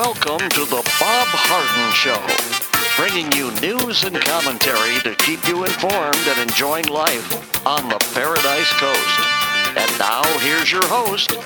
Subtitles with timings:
[0.00, 2.16] Welcome to the Bob Harden Show,
[2.96, 8.72] bringing you news and commentary to keep you informed and enjoying life on the Paradise
[8.80, 9.20] Coast.
[9.76, 11.36] And now, here's your host,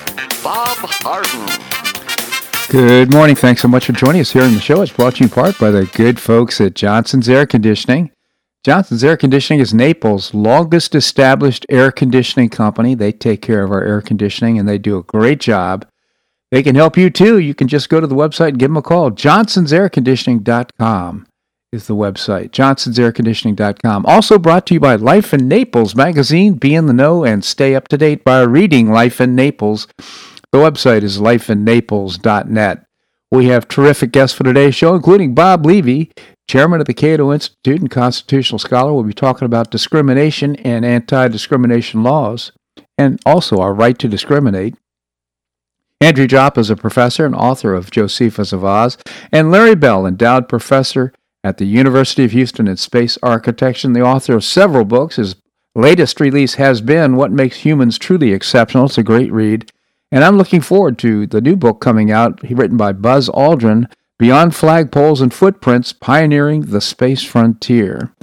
[0.41, 1.45] Bob Harden.
[2.69, 3.35] Good morning.
[3.35, 4.81] Thanks so much for joining us here on the show.
[4.81, 8.11] It's brought to you in part by the good folks at Johnson's Air Conditioning.
[8.63, 12.95] Johnson's Air Conditioning is Naples' longest established air conditioning company.
[12.95, 15.85] They take care of our air conditioning and they do a great job.
[16.55, 17.37] They can help you too.
[17.37, 19.11] You can just go to the website and give them a call.
[19.11, 21.27] Johnson'sAirConditioning.com
[21.73, 22.51] is the website.
[22.51, 24.05] Johnson'sAirConditioning.com.
[24.05, 26.53] Also brought to you by Life in Naples magazine.
[26.53, 29.89] Be in the know and stay up to date by reading Life in Naples.
[29.97, 32.85] The website is lifeinnaples.net.
[33.31, 36.09] We have terrific guests for today's show, including Bob Levy,
[36.47, 38.93] chairman of the Cato Institute and constitutional scholar.
[38.93, 42.53] We'll be talking about discrimination and anti discrimination laws,
[42.97, 44.75] and also our right to discriminate.
[46.01, 48.97] Andrew Joppa is a professor and author of Josephus of Oz,
[49.31, 54.01] and Larry Bell, endowed professor at the University of Houston in space architecture and the
[54.01, 55.15] author of several books.
[55.15, 55.35] His
[55.73, 58.85] latest release has been What Makes Humans Truly Exceptional.
[58.85, 59.71] It's a great read.
[60.11, 64.53] And I'm looking forward to the new book coming out, written by Buzz Aldrin Beyond
[64.53, 68.13] Flagpoles and Footprints Pioneering the Space Frontier.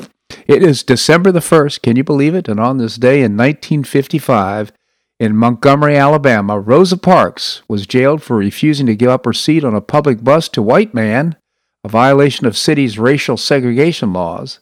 [0.47, 2.49] It is December the 1st, can you believe it?
[2.49, 4.73] And on this day in 1955,
[5.23, 9.73] in Montgomery, Alabama, Rosa Parks was jailed for refusing to give up her seat on
[9.73, 11.37] a public bus to white man,
[11.85, 14.59] a violation of city's racial segregation laws.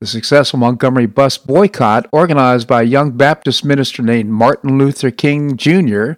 [0.00, 5.56] The successful Montgomery bus boycott, organized by a young Baptist minister named Martin Luther King
[5.56, 6.12] Jr.,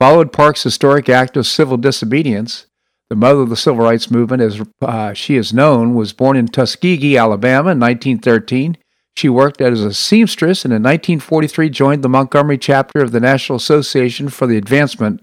[0.00, 2.66] followed Parks' historic act of civil disobedience.
[3.10, 6.48] The mother of the civil rights movement, as uh, she is known, was born in
[6.48, 8.76] Tuskegee, Alabama in 1913.
[9.16, 13.56] She worked as a seamstress and in 1943 joined the Montgomery chapter of the National
[13.56, 15.22] Association for the Advancement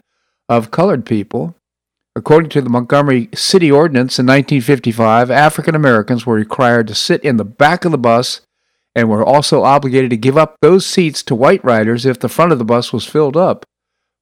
[0.50, 1.56] of Colored People.
[2.16, 7.38] According to the Montgomery City Ordinance in 1955, African Americans were required to sit in
[7.38, 8.42] the back of the bus
[8.96, 12.52] and were also obligated to give up those seats to white riders if the front
[12.52, 13.64] of the bus was filled up.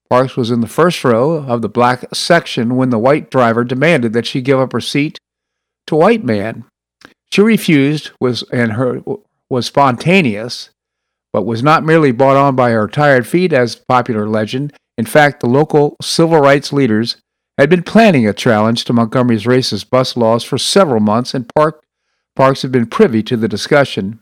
[0.10, 4.12] Parks was in the first row of the black section when the white driver demanded
[4.12, 5.18] that she give up her seat
[5.88, 6.66] to a white man.
[7.32, 9.02] She refused was and her
[9.52, 10.70] was spontaneous,
[11.34, 14.74] but was not merely brought on by her tired feet as popular legend.
[14.98, 17.18] In fact, the local civil rights leaders
[17.58, 21.84] had been planning a challenge to Montgomery's racist bus laws for several months, and Park,
[22.36, 24.20] Parks had been privy to the discussion.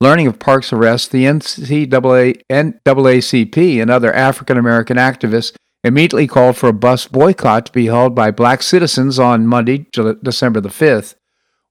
[0.00, 5.54] Learning of Park's arrest, the NCAA, NAACP and other African American activists
[5.84, 9.86] immediately called for a bus boycott to be held by black citizens on Monday,
[10.22, 11.14] December the 5th.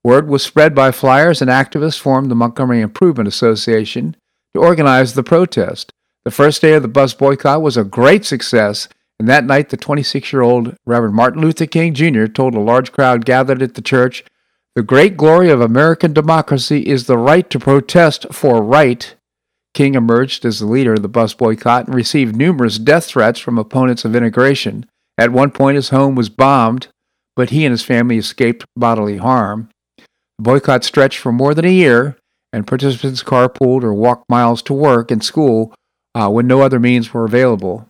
[0.05, 4.15] Word was spread by flyers, and activists formed the Montgomery Improvement Association
[4.53, 5.91] to organize the protest.
[6.25, 9.77] The first day of the bus boycott was a great success, and that night the
[9.77, 12.27] 26 year old Reverend Martin Luther King Jr.
[12.27, 14.23] told a large crowd gathered at the church
[14.75, 19.15] the great glory of American democracy is the right to protest for right.
[19.73, 23.57] King emerged as the leader of the bus boycott and received numerous death threats from
[23.57, 24.85] opponents of integration.
[25.17, 26.89] At one point, his home was bombed,
[27.35, 29.69] but he and his family escaped bodily harm.
[30.37, 32.17] The boycott stretched for more than a year,
[32.51, 35.73] and participants carpooled or walked miles to work and school
[36.13, 37.87] uh, when no other means were available.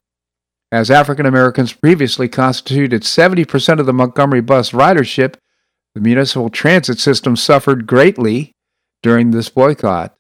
[0.72, 5.36] As African Americans previously constituted 70% of the Montgomery bus ridership,
[5.94, 8.52] the municipal transit system suffered greatly
[9.02, 10.16] during this boycott.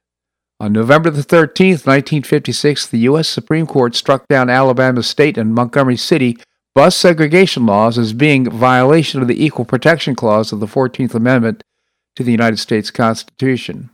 [0.59, 3.27] On November the 13th, 1956, the U.S.
[3.27, 6.37] Supreme Court struck down Alabama State and Montgomery City
[6.73, 11.63] bus segregation laws as being violation of the Equal Protection Clause of the 14th Amendment
[12.15, 13.89] to the United States Constitution.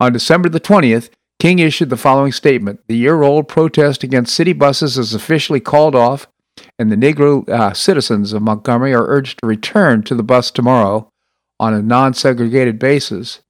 [0.00, 4.52] On December the 20th, King issued the following statement The year old protest against city
[4.52, 6.26] buses is officially called off,
[6.78, 11.10] and the Negro uh, citizens of Montgomery are urged to return to the bus tomorrow
[11.60, 13.40] on a non segregated basis.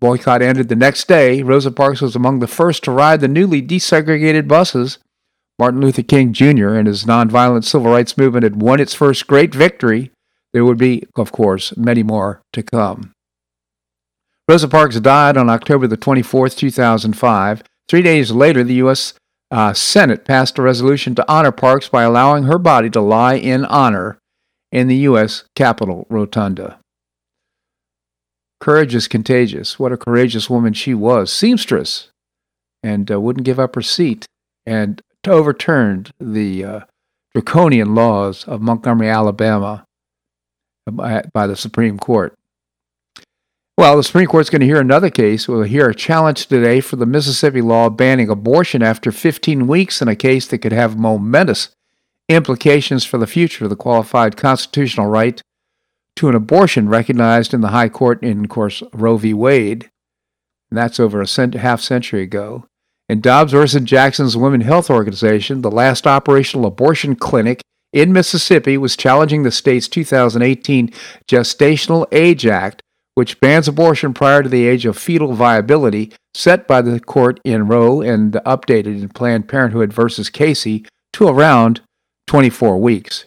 [0.00, 1.42] Boycott ended the next day.
[1.42, 4.98] Rosa Parks was among the first to ride the newly desegregated buses.
[5.58, 6.68] Martin Luther King Jr.
[6.68, 10.10] and his nonviolent civil rights movement had won its first great victory.
[10.54, 13.12] There would be, of course, many more to come.
[14.50, 17.62] Rosa Parks died on October the 24th, 2005.
[17.88, 19.14] Three days later, the U.S.
[19.48, 23.64] Uh, Senate passed a resolution to honor Parks by allowing her body to lie in
[23.64, 24.18] honor
[24.72, 25.44] in the U.S.
[25.54, 26.80] Capitol Rotunda.
[28.58, 29.78] Courage is contagious.
[29.78, 31.32] What a courageous woman she was.
[31.32, 32.08] Seamstress.
[32.82, 34.26] And uh, wouldn't give up her seat
[34.66, 36.80] and overturned the uh,
[37.36, 39.84] draconian laws of Montgomery, Alabama
[40.90, 42.34] by, by the Supreme Court.
[43.80, 45.48] Well, the Supreme Court's going to hear another case.
[45.48, 50.08] We'll hear a challenge today for the Mississippi law banning abortion after 15 weeks in
[50.08, 51.70] a case that could have momentous
[52.28, 55.40] implications for the future of the qualified constitutional right
[56.16, 59.32] to an abortion recognized in the High Court in, of course, Roe v.
[59.32, 59.88] Wade.
[60.70, 62.66] And that's over a cent- half century ago.
[63.08, 67.62] And Dobbs versus Jackson's Women Health Organization, the last operational abortion clinic
[67.94, 70.92] in Mississippi, was challenging the state's 2018
[71.26, 72.82] Gestational Age Act,
[73.14, 77.66] which bans abortion prior to the age of fetal viability, set by the court in
[77.66, 81.80] Roe and updated in Planned Parenthood versus Casey to around
[82.26, 83.26] 24 weeks.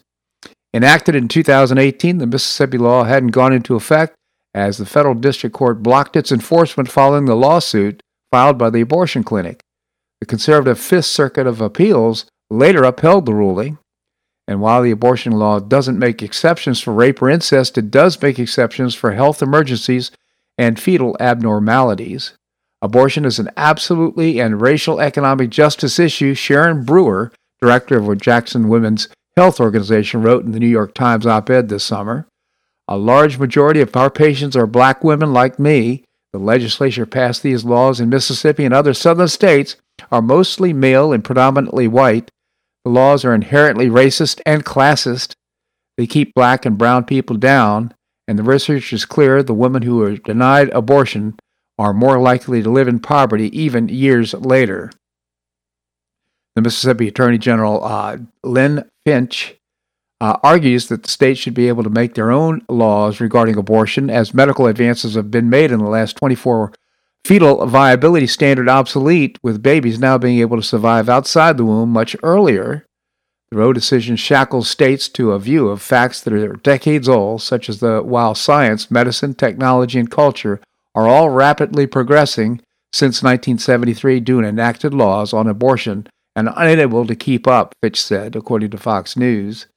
[0.73, 4.15] Enacted in 2018, the Mississippi law hadn't gone into effect
[4.53, 8.01] as the federal district court blocked its enforcement following the lawsuit
[8.31, 9.61] filed by the abortion clinic.
[10.19, 13.77] The conservative Fifth Circuit of Appeals later upheld the ruling.
[14.47, 18.39] And while the abortion law doesn't make exceptions for rape or incest, it does make
[18.39, 20.11] exceptions for health emergencies
[20.57, 22.33] and fetal abnormalities.
[22.81, 27.31] Abortion is an absolutely and racial economic justice issue, Shannon Brewer,
[27.61, 29.07] director of Jackson Women's
[29.37, 32.27] Health Organization, wrote in the New York Times op ed this summer.
[32.89, 36.03] A large majority of our patients are black women like me.
[36.33, 39.77] The legislature passed these laws in Mississippi and other southern states
[40.11, 42.29] are mostly male and predominantly white.
[42.85, 45.33] The laws are inherently racist and classist.
[45.97, 47.93] They keep black and brown people down,
[48.27, 51.35] and the research is clear the women who are denied abortion
[51.79, 54.91] are more likely to live in poverty even years later.
[56.55, 59.55] The Mississippi Attorney General uh, Lynn Fitch
[60.21, 64.09] uh, argues that the states should be able to make their own laws regarding abortion
[64.09, 66.73] as medical advances have been made in the last 24
[67.25, 72.15] fetal viability standard obsolete, with babies now being able to survive outside the womb much
[72.23, 72.85] earlier.
[73.49, 77.69] The Roe decision shackles states to a view of facts that are decades old, such
[77.69, 80.59] as the while science, medicine, technology, and culture
[80.95, 82.61] are all rapidly progressing
[82.91, 88.35] since 1973 due to enacted laws on abortion and unable to keep up, Fitch said,
[88.35, 89.67] according to Fox News.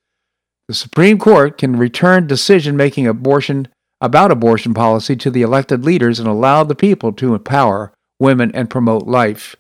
[0.69, 3.69] The Supreme Court can return decision making abortion
[4.01, 8.71] about abortion policy to the elected leaders and allow the people to empower women and
[8.71, 9.57] promote life.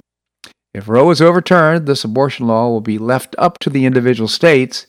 [0.74, 4.86] If Roe is overturned, this abortion law will be left up to the individual states.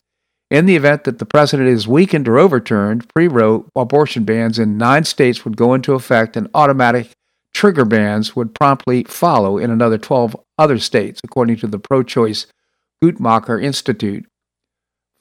[0.49, 4.77] In the event that the precedent is weakened or overturned, pre Roe abortion bans in
[4.77, 7.11] nine states would go into effect and automatic
[7.53, 12.47] trigger bans would promptly follow in another 12 other states, according to the pro choice
[13.03, 14.25] Guttmacher Institute.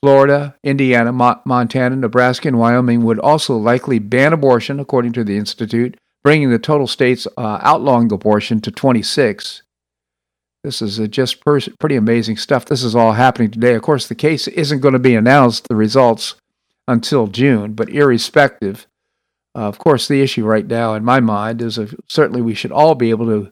[0.02, 5.36] Florida, Indiana, Mo- Montana, Nebraska, and Wyoming would also likely ban abortion, according to the
[5.36, 9.62] Institute, bringing the total states uh, outlawing abortion to 26.
[10.62, 12.64] This is just per- pretty amazing stuff.
[12.66, 13.74] This is all happening today.
[13.74, 16.34] Of course, the case isn't going to be announced, the results,
[16.88, 18.86] until June, but irrespective,
[19.56, 22.72] uh, of course, the issue right now, in my mind, is uh, certainly we should
[22.72, 23.50] all be able to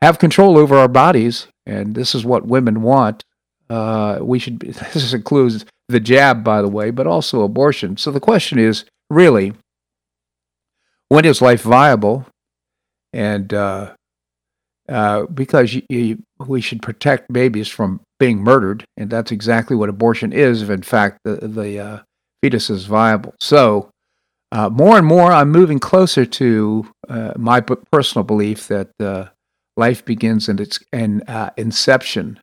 [0.00, 3.24] have control over our bodies, and this is what women want.
[3.72, 4.58] Uh, we should.
[4.58, 7.96] Be, this includes the jab, by the way, but also abortion.
[7.96, 9.54] So the question is really,
[11.08, 12.26] when is life viable?
[13.14, 13.94] And uh,
[14.88, 19.88] uh, because you, you, we should protect babies from being murdered, and that's exactly what
[19.88, 20.60] abortion is.
[20.60, 21.98] If in fact the the uh,
[22.42, 23.88] fetus is viable, so.
[24.54, 28.90] Uh, more and more, I'm moving closer to uh, my personal belief that
[29.78, 31.22] life begins in its in,
[31.56, 32.38] inception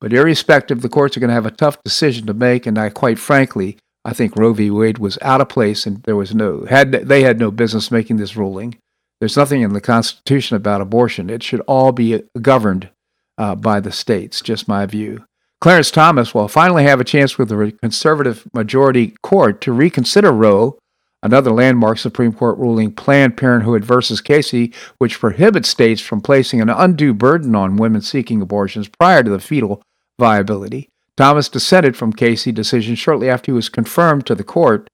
[0.00, 2.90] but irrespective, the courts are going to have a tough decision to make, and I
[2.90, 4.70] quite frankly, I think Roe v.
[4.70, 8.16] Wade was out of place, and there was no had they had no business making
[8.16, 8.78] this ruling.
[9.20, 11.30] There's nothing in the Constitution about abortion.
[11.30, 12.90] It should all be governed
[13.38, 14.40] uh, by the states.
[14.42, 15.24] Just my view.
[15.60, 20.78] Clarence Thomas will finally have a chance with the conservative majority court to reconsider Roe,
[21.24, 26.70] another landmark Supreme Court ruling, Planned Parenthood versus Casey, which prohibits states from placing an
[26.70, 29.82] undue burden on women seeking abortions prior to the fetal
[30.20, 30.90] viability.
[31.16, 34.88] Thomas dissented from Casey decision shortly after he was confirmed to the court.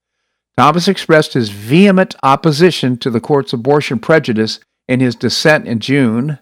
[0.56, 6.38] Thomas expressed his vehement opposition to the court's abortion prejudice in his dissent in June.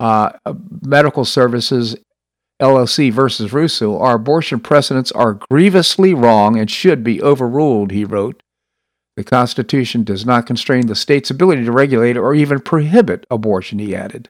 [0.00, 0.30] Uh,
[0.82, 1.96] Medical Services
[2.60, 8.42] LLC versus Russo, our abortion precedents are grievously wrong and should be overruled, he wrote.
[9.16, 13.94] The Constitution does not constrain the state's ability to regulate or even prohibit abortion, he
[13.94, 14.28] added.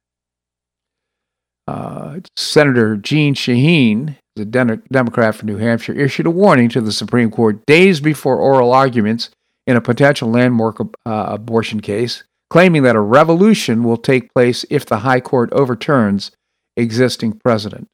[1.66, 7.30] Uh, Senator Jeanne Shaheen, the Democrat from New Hampshire, issued a warning to the Supreme
[7.30, 9.30] Court days before oral arguments
[9.66, 14.84] in a potential landmark uh, abortion case, claiming that a revolution will take place if
[14.84, 16.30] the High Court overturns
[16.76, 17.88] existing precedent.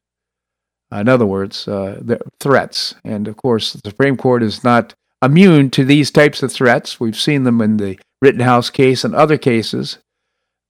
[0.91, 2.01] In other words, uh,
[2.41, 2.95] threats.
[3.05, 6.99] And of course, the Supreme Court is not immune to these types of threats.
[6.99, 9.97] We've seen them in the Rittenhouse case and other cases.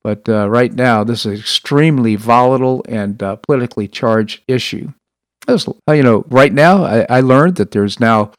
[0.03, 4.93] But uh, right now, this is an extremely volatile and uh, politically charged issue.
[5.45, 8.31] There's, uh, you know, right now I, I learned that there's now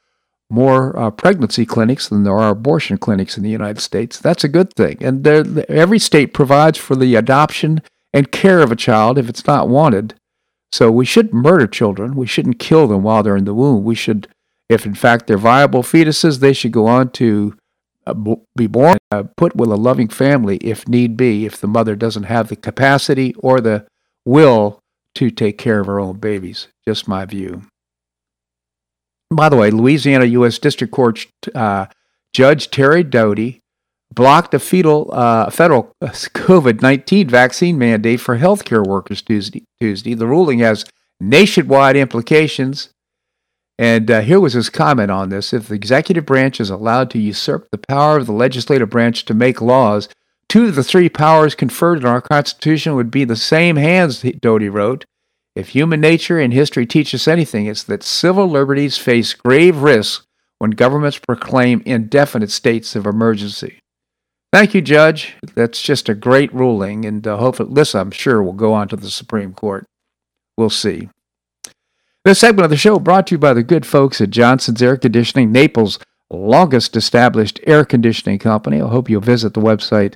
[0.50, 4.18] more uh, pregnancy clinics than there are abortion clinics in the United States.
[4.18, 4.98] That's a good thing.
[5.00, 7.80] And every state provides for the adoption
[8.12, 10.14] and care of a child if it's not wanted.
[10.70, 12.16] So we shouldn't murder children.
[12.16, 13.84] We shouldn't kill them while they're in the womb.
[13.84, 14.28] We should,
[14.72, 17.56] if in fact they're viable fetuses, they should go on to
[18.06, 18.14] uh,
[18.56, 22.24] be born, uh, put with a loving family if need be, if the mother doesn't
[22.24, 23.86] have the capacity or the
[24.24, 24.80] will
[25.14, 26.68] to take care of her own babies.
[26.86, 27.62] Just my view.
[29.30, 30.58] By the way, Louisiana U.S.
[30.58, 31.86] District Court uh,
[32.32, 33.60] Judge Terry Doughty
[34.12, 40.14] blocked a fetal, uh, federal COVID 19 vaccine mandate for healthcare workers Tuesday, Tuesday.
[40.14, 40.84] The ruling has
[41.20, 42.91] nationwide implications.
[43.78, 45.52] And uh, here was his comment on this.
[45.52, 49.34] If the executive branch is allowed to usurp the power of the legislative branch to
[49.34, 50.08] make laws,
[50.48, 54.68] two of the three powers conferred in our Constitution would be the same hands, Doughty
[54.68, 55.04] wrote.
[55.54, 60.26] If human nature and history teach us anything, it's that civil liberties face grave risks
[60.58, 63.80] when governments proclaim indefinite states of emergency.
[64.52, 65.34] Thank you, Judge.
[65.54, 68.96] That's just a great ruling, and uh, hopefully, this, I'm sure, will go on to
[68.96, 69.86] the Supreme Court.
[70.56, 71.08] We'll see.
[72.24, 74.96] This segment of the show brought to you by the good folks at Johnson's Air
[74.96, 75.98] Conditioning, Naples'
[76.30, 78.80] longest established air conditioning company.
[78.80, 80.14] I hope you'll visit the website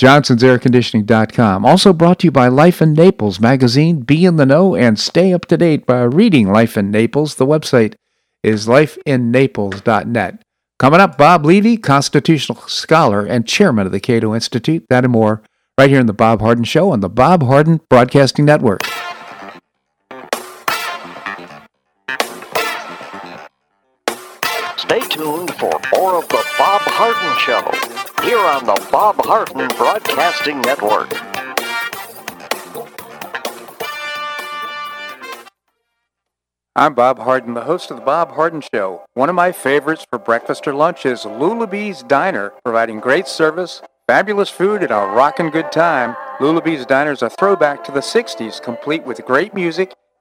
[0.00, 1.64] johnsonsairconditioning.com.
[1.64, 4.00] Also brought to you by Life in Naples magazine.
[4.00, 7.36] Be in the know and stay up to date by reading Life in Naples.
[7.36, 7.94] The website
[8.42, 10.42] is lifeinnaples.net.
[10.78, 14.84] Coming up, Bob Levy, constitutional scholar and chairman of the Cato Institute.
[14.88, 15.42] That and more
[15.78, 18.82] right here in the Bob Harden Show on the Bob Harden Broadcasting Network.
[25.62, 27.62] For more of the Bob Harden Show
[28.26, 31.08] here on the Bob Harden Broadcasting Network.
[36.74, 39.04] I'm Bob Harden, the host of the Bob Harden Show.
[39.14, 44.50] One of my favorites for breakfast or lunch is Lulabee's Diner, providing great service, fabulous
[44.50, 46.16] food, and a rockin' good time.
[46.40, 49.94] Lulabee's Diner is a throwback to the 60s, complete with great music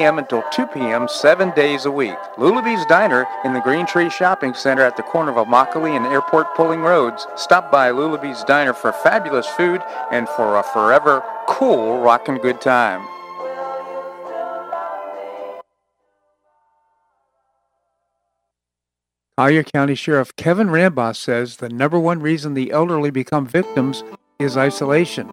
[0.00, 1.08] until 2 p.m.
[1.08, 2.16] seven days a week.
[2.36, 6.54] Lulabee's Diner in the Green Tree Shopping Center at the corner of Immokalee and Airport
[6.54, 7.26] Pulling Roads.
[7.36, 9.80] Stop by Lulabee's Diner for fabulous food
[10.10, 13.06] and for a forever cool rockin' good time.
[19.36, 24.04] Collier County Sheriff Kevin Rambosk says the number one reason the elderly become victims
[24.38, 25.32] is isolation.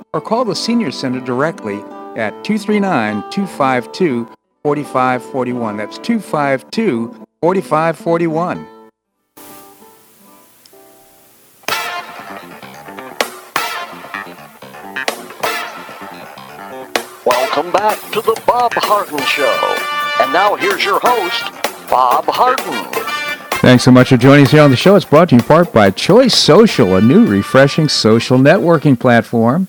[0.13, 1.77] or call the Senior Center directly
[2.17, 4.27] at 239 252
[4.63, 5.77] 4541.
[5.77, 8.67] That's 252 4541.
[17.25, 19.77] Welcome back to the Bob Harden Show.
[20.21, 21.43] And now here's your host,
[21.89, 23.11] Bob Harden.
[23.61, 24.95] Thanks so much for joining us here on the show.
[24.95, 29.67] It's brought to you in part by Choice Social, a new refreshing social networking platform.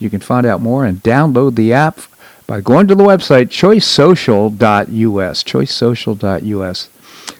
[0.00, 2.00] You can find out more and download the app
[2.48, 5.44] by going to the website choicesocial.us.
[5.44, 6.88] Choicesocial.us.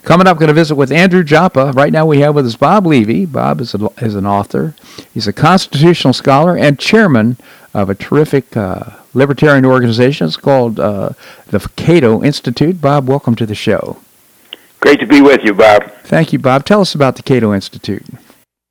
[0.02, 1.72] Coming up, going to visit with Andrew Joppa.
[1.72, 3.26] Right now, we have with us Bob Levy.
[3.26, 4.74] Bob is, a, is an author.
[5.12, 7.38] He's a constitutional scholar and chairman
[7.74, 10.26] of a terrific uh, libertarian organization.
[10.26, 11.10] It's called uh,
[11.48, 12.80] the Cato Institute.
[12.80, 13.98] Bob, welcome to the show.
[14.80, 15.90] Great to be with you, Bob.
[16.04, 16.64] Thank you, Bob.
[16.64, 18.04] Tell us about the Cato Institute.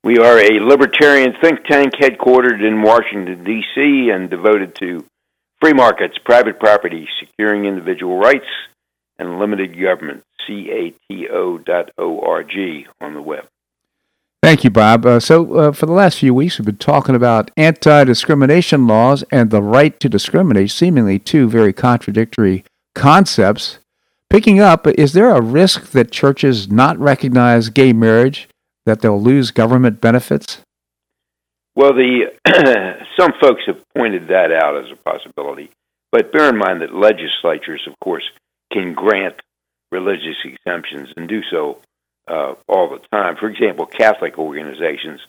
[0.02, 5.04] We are a libertarian think tank headquartered in Washington, D.C., and devoted to
[5.60, 8.46] free markets, private property, securing individual rights,
[9.18, 10.24] and limited government.
[10.46, 11.68] C-A-T-O.org
[13.00, 13.44] on the web.
[14.42, 15.04] Thank you, Bob.
[15.04, 19.22] Uh, so, uh, for the last few weeks, we've been talking about anti discrimination laws
[19.30, 22.64] and the right to discriminate, seemingly two very contradictory
[22.94, 23.80] concepts.
[24.30, 28.48] Picking up, is there a risk that churches not recognize gay marriage,
[28.86, 30.62] that they'll lose government benefits?
[31.74, 32.32] Well, the
[33.18, 35.70] some folks have pointed that out as a possibility,
[36.12, 38.24] but bear in mind that legislatures, of course,
[38.72, 39.36] can grant
[39.92, 41.78] religious exemptions and do so
[42.28, 43.36] uh, all the time.
[43.36, 45.20] For example, Catholic organizations,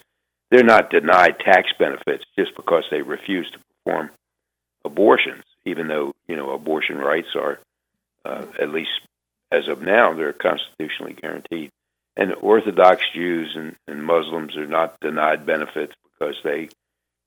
[0.50, 4.12] they're not denied tax benefits just because they refuse to perform
[4.84, 7.60] abortions, even though you know abortion rights are
[8.26, 8.90] uh, at least
[9.52, 11.72] as of now, they're constitutionally guaranteed.
[12.22, 16.70] And Orthodox Jews and, and Muslims are not denied benefits because they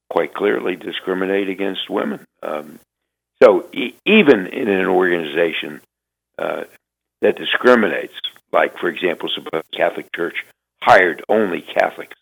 [0.08, 2.24] quite clearly discriminate against women.
[2.44, 2.78] Um,
[3.42, 5.80] so e- even in an organization
[6.38, 6.62] uh,
[7.22, 8.14] that discriminates,
[8.52, 10.44] like, for example, suppose Catholic Church
[10.80, 12.16] hired only Catholics,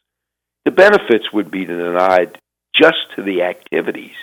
[0.64, 2.38] the benefits would be denied
[2.74, 4.16] just to the activities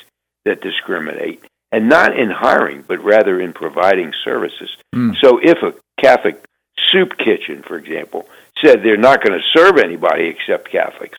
[0.45, 4.75] that discriminate and not in hiring, but rather in providing services.
[4.95, 5.15] Mm.
[5.21, 6.43] So if a Catholic
[6.91, 8.27] soup kitchen, for example,
[8.61, 11.17] said they're not going to serve anybody except Catholics,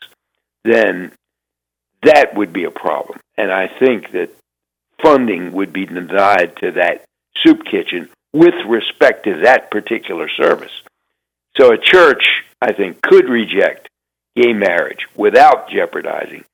[0.63, 1.11] then
[2.03, 3.19] that would be a problem.
[3.37, 4.29] And I think that
[5.01, 7.05] funding would be denied to that
[7.37, 10.71] soup kitchen with respect to that particular service.
[11.57, 13.89] So a church, I think, could reject
[14.35, 16.45] gay marriage without jeopardizing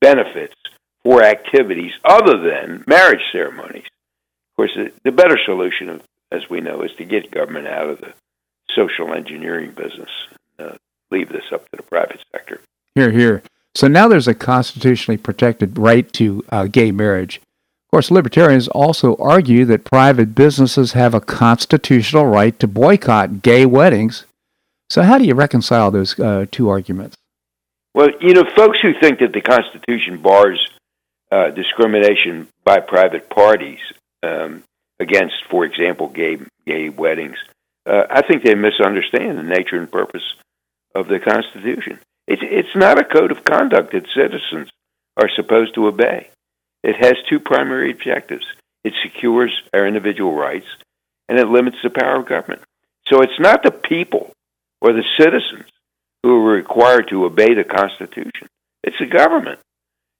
[0.00, 0.54] benefits
[1.02, 3.84] for activities other than marriage ceremonies.
[3.84, 8.00] Of course, the, the better solution, as we know, is to get government out of
[8.00, 8.14] the
[8.74, 10.10] social engineering business.
[10.58, 10.72] Uh,
[11.10, 12.60] leave this up to the private sector.
[12.94, 13.42] Here, here.
[13.74, 17.36] So now there's a constitutionally protected right to uh, gay marriage.
[17.38, 23.66] Of course, libertarians also argue that private businesses have a constitutional right to boycott gay
[23.66, 24.26] weddings.
[24.90, 27.16] So, how do you reconcile those uh, two arguments?
[27.94, 30.68] Well, you know, folks who think that the Constitution bars
[31.30, 33.80] uh, discrimination by private parties
[34.22, 34.62] um,
[35.00, 37.38] against, for example, gay gay weddings.
[37.86, 40.22] Uh, I think they misunderstand the nature and purpose
[40.94, 41.98] of the Constitution.
[42.26, 44.70] It's it's not a code of conduct that citizens
[45.16, 46.28] are supposed to obey.
[46.82, 48.46] It has two primary objectives.
[48.84, 50.66] It secures our individual rights,
[51.28, 52.62] and it limits the power of government.
[53.06, 54.32] So it's not the people
[54.80, 55.64] or the citizens
[56.22, 58.48] who are required to obey the Constitution.
[58.82, 59.60] It's the government.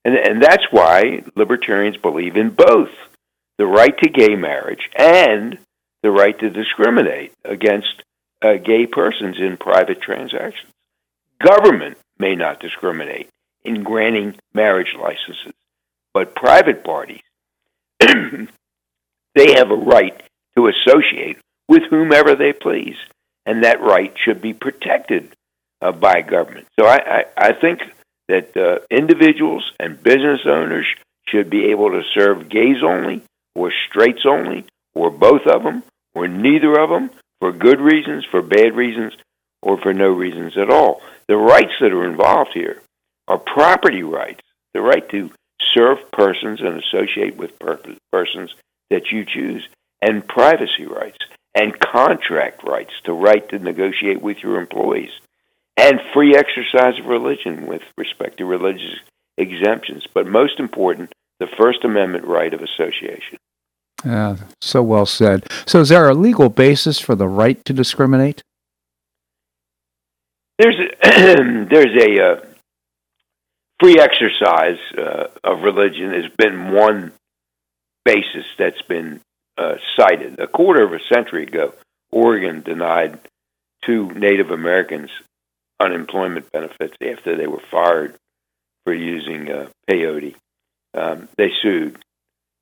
[0.04, 2.90] And, and that's why libertarians believe in both
[3.56, 5.58] the right to gay marriage and
[6.04, 8.02] the right to discriminate against
[8.42, 10.70] uh, gay persons in private transactions.
[11.42, 13.30] Government may not discriminate
[13.64, 15.54] in granting marriage licenses,
[16.12, 17.22] but private parties,
[18.00, 20.22] they have a right
[20.54, 21.38] to associate
[21.68, 22.96] with whomever they please,
[23.46, 25.30] and that right should be protected
[25.80, 26.66] uh, by government.
[26.78, 27.80] So I, I, I think
[28.28, 30.86] that uh, individuals and business owners
[31.28, 33.22] should be able to serve gays only,
[33.54, 35.82] or straights only, or both of them,
[36.14, 39.14] or neither of them, for good reasons, for bad reasons,
[39.62, 41.02] or for no reasons at all.
[41.26, 42.80] The rights that are involved here
[43.28, 45.30] are property rights, the right to
[45.72, 47.80] serve persons and associate with per-
[48.12, 48.54] persons
[48.90, 49.66] that you choose,
[50.02, 51.18] and privacy rights,
[51.54, 55.12] and contract rights, the right to negotiate with your employees
[55.76, 58.98] and free exercise of religion with respect to religious
[59.36, 60.06] exemptions.
[60.12, 63.38] But most important, the First Amendment right of association.
[64.04, 65.46] Yeah, so well said.
[65.66, 68.42] So, is there a legal basis for the right to discriminate?
[70.58, 72.40] There's a, there's a uh,
[73.80, 77.12] free exercise uh, of religion has been one
[78.04, 79.20] basis that's been
[79.56, 80.38] uh, cited.
[80.38, 81.74] A quarter of a century ago,
[82.10, 83.18] Oregon denied
[83.84, 85.10] two Native Americans
[85.80, 88.14] unemployment benefits after they were fired
[88.84, 90.34] for using uh, peyote.
[90.94, 91.98] Um, they sued,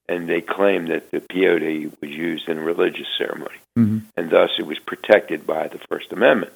[0.09, 3.99] and they claimed that the peyote was used in a religious ceremony, mm-hmm.
[4.17, 6.53] and thus it was protected by the First Amendment.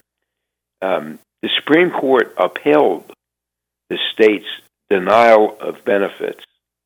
[0.83, 3.13] Um, the Supreme Court upheld
[3.89, 4.47] the state's
[4.91, 6.45] denial of benefits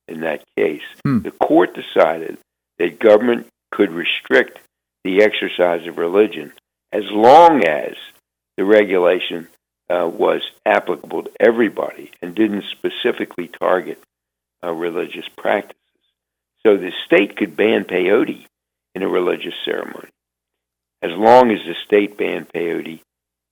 [0.09, 0.83] in that case.
[1.07, 1.23] Mm.
[1.23, 2.38] The court decided
[2.79, 4.59] that government could restrict
[5.05, 6.53] the exercise of religion
[6.92, 7.94] as long as
[8.57, 9.49] the regulation
[9.88, 14.03] uh, was applicable to everybody and didn't specifically target
[14.62, 15.79] uh, religious practices.
[16.66, 18.44] So the state could ban peyote
[18.94, 20.11] in a religious ceremony
[21.03, 23.01] as long as the state banned peyote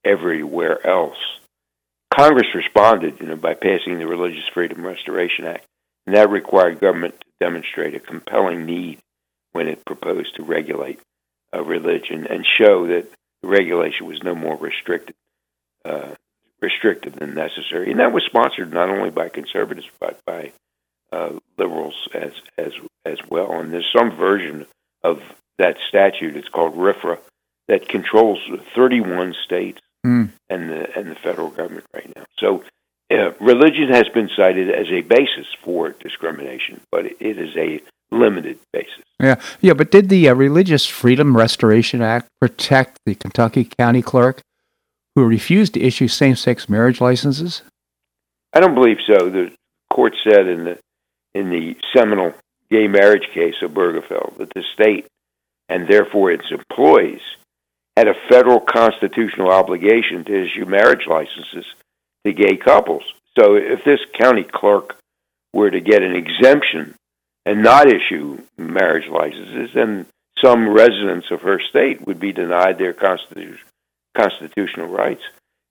[0.04, 1.18] everywhere else.
[2.14, 5.64] Congress responded, you know, by passing the Religious Freedom Restoration Act,
[6.06, 8.98] and that required government to demonstrate a compelling need
[9.52, 11.00] when it proposed to regulate
[11.52, 13.10] a religion and show that
[13.42, 15.14] the regulation was no more restricted,
[15.84, 16.14] uh,
[16.60, 17.90] restrictive than necessary.
[17.90, 20.52] And that was sponsored not only by conservatives but by
[21.12, 22.72] uh, liberals as as
[23.04, 23.52] as well.
[23.52, 24.66] And there's some version
[25.02, 25.22] of
[25.58, 26.36] that statute.
[26.36, 27.18] It's called RFRA
[27.68, 28.40] that controls
[28.74, 30.30] 31 states mm.
[30.48, 32.24] and the and the federal government right now.
[32.38, 32.64] So.
[33.10, 38.58] Uh, religion has been cited as a basis for discrimination, but it is a limited
[38.70, 39.02] basis.
[39.18, 39.72] Yeah, yeah.
[39.72, 44.42] But did the uh, Religious Freedom Restoration Act protect the Kentucky County Clerk
[45.14, 47.62] who refused to issue same-sex marriage licenses?
[48.52, 49.28] I don't believe so.
[49.28, 49.52] The
[49.90, 50.78] court said in the
[51.34, 52.34] in the seminal
[52.70, 55.06] gay marriage case of Obergefell that the state
[55.68, 57.20] and therefore its employees
[57.96, 61.66] had a federal constitutional obligation to issue marriage licenses
[62.24, 63.02] to gay couples.
[63.38, 64.96] So if this county clerk
[65.52, 66.94] were to get an exemption
[67.44, 70.06] and not issue marriage licenses, then
[70.42, 73.58] some residents of her state would be denied their constitu-
[74.16, 75.22] constitutional rights.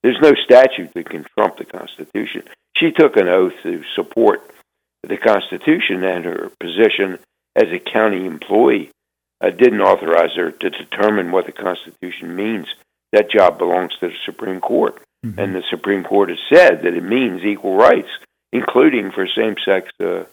[0.04, 2.44] There's no statute that can trump the Constitution.
[2.76, 4.52] She took an oath to support
[5.04, 7.20] the Constitution, and her position
[7.56, 8.92] as a county employee
[9.42, 12.68] uh, didn't authorize her to determine what the Constitution means.
[13.14, 15.40] That job belongs to the Supreme Court, mm-hmm.
[15.40, 18.10] and the Supreme Court has said that it means equal rights,
[18.52, 20.26] including for same-sex uh,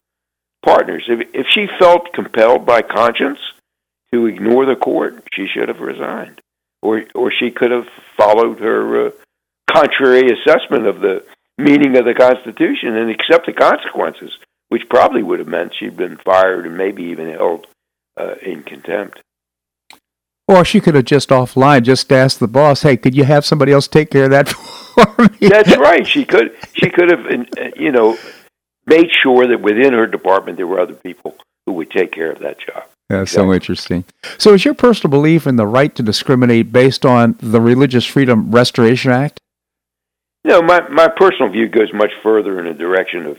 [0.64, 1.04] partners.
[1.08, 3.38] If, if she felt compelled by conscience
[4.12, 6.40] to ignore the court, she should have resigned,
[6.82, 9.10] or or she could have followed her uh,
[9.70, 11.24] contrary assessment of the
[11.58, 14.36] meaning of the Constitution and accept the consequences,
[14.74, 17.64] which probably would have meant she'd been fired and maybe even held
[18.16, 19.20] uh, in contempt.
[20.48, 23.70] Or she could have just offline just asked the boss, "Hey, could you have somebody
[23.70, 26.04] else take care of that for me?" That's right.
[26.04, 26.56] She could.
[26.72, 28.18] She could have, uh, you know,
[28.84, 32.40] made sure that within her department there were other people who would take care of
[32.40, 32.82] that job.
[33.08, 33.50] That's exactly.
[33.50, 34.04] so interesting.
[34.38, 38.50] So, is your personal belief in the right to discriminate based on the Religious Freedom
[38.50, 39.38] Restoration Act?
[40.44, 43.38] No, my my personal view goes much further in the direction of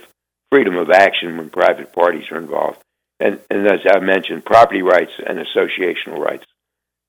[0.52, 2.80] freedom of action when private parties are involved,
[3.20, 6.46] and and as I mentioned, property rights and associational rights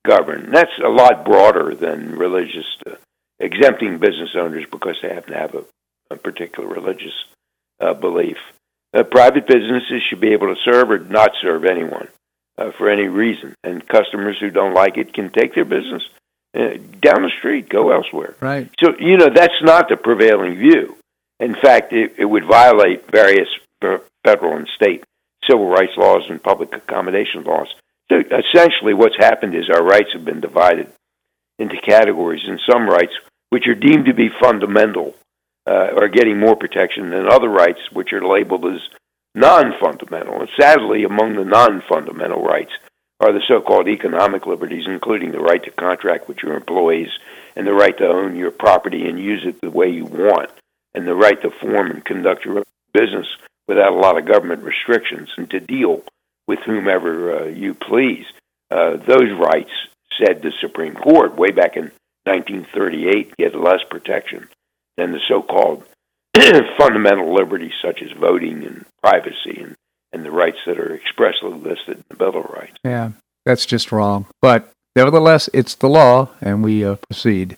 [0.05, 0.49] govern.
[0.49, 2.95] That's a lot broader than religious uh,
[3.39, 5.63] exempting business owners because they happen to have a,
[6.11, 7.25] a particular religious
[7.79, 8.37] uh, belief.
[8.93, 12.07] Uh, private businesses should be able to serve or not serve anyone
[12.57, 16.03] uh, for any reason, and customers who don't like it can take their business
[16.55, 18.35] uh, down the street, go elsewhere.
[18.39, 18.69] Right.
[18.79, 20.97] So you know that's not the prevailing view.
[21.39, 23.49] In fact, it, it would violate various
[24.23, 25.03] federal and state
[25.47, 27.73] civil rights laws and public accommodation laws.
[28.09, 30.91] So essentially, what's happened is our rights have been divided
[31.59, 33.13] into categories, and some rights,
[33.49, 35.15] which are deemed to be fundamental,
[35.67, 38.81] uh, are getting more protection than other rights, which are labeled as
[39.35, 40.39] non-fundamental.
[40.39, 42.71] And sadly, among the non-fundamental rights
[43.19, 47.09] are the so-called economic liberties, including the right to contract with your employees
[47.55, 50.51] and the right to own your property and use it the way you want,
[50.93, 53.27] and the right to form and conduct your business
[53.67, 56.03] without a lot of government restrictions and to deal
[56.47, 58.25] with whomever uh, you please.
[58.71, 59.71] Uh, those rights,
[60.17, 61.91] said the Supreme Court way back in
[62.23, 64.47] 1938, get less protection
[64.97, 65.83] than the so-called
[66.77, 69.75] fundamental liberties such as voting and privacy and,
[70.11, 72.77] and the rights that are expressly listed in the Bill of Rights.
[72.83, 73.11] Yeah,
[73.45, 74.27] that's just wrong.
[74.41, 77.57] But nevertheless, it's the law, and we uh, proceed.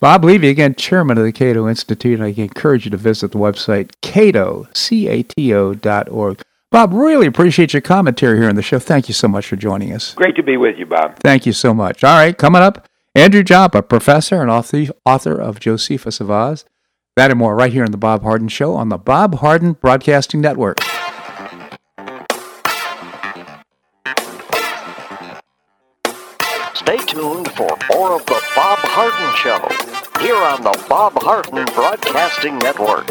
[0.00, 2.22] Bob Levy, again, chairman of the Cato Institute.
[2.22, 6.40] I encourage you to visit the website cato, C-A-T-O dot org.
[6.70, 8.78] Bob, really appreciate your commentary here on the show.
[8.78, 10.14] Thank you so much for joining us.
[10.14, 11.18] Great to be with you, Bob.
[11.18, 12.02] Thank you so much.
[12.02, 16.64] All right, coming up, Andrew Joppa, professor and author of Josephus of Oz.
[17.16, 20.40] That and more right here on The Bob Harden Show on the Bob Harden Broadcasting
[20.40, 20.78] Network.
[27.10, 29.58] Tuned for more of The Bob Harden Show
[30.22, 33.08] here on the Bob Harden Broadcasting Network.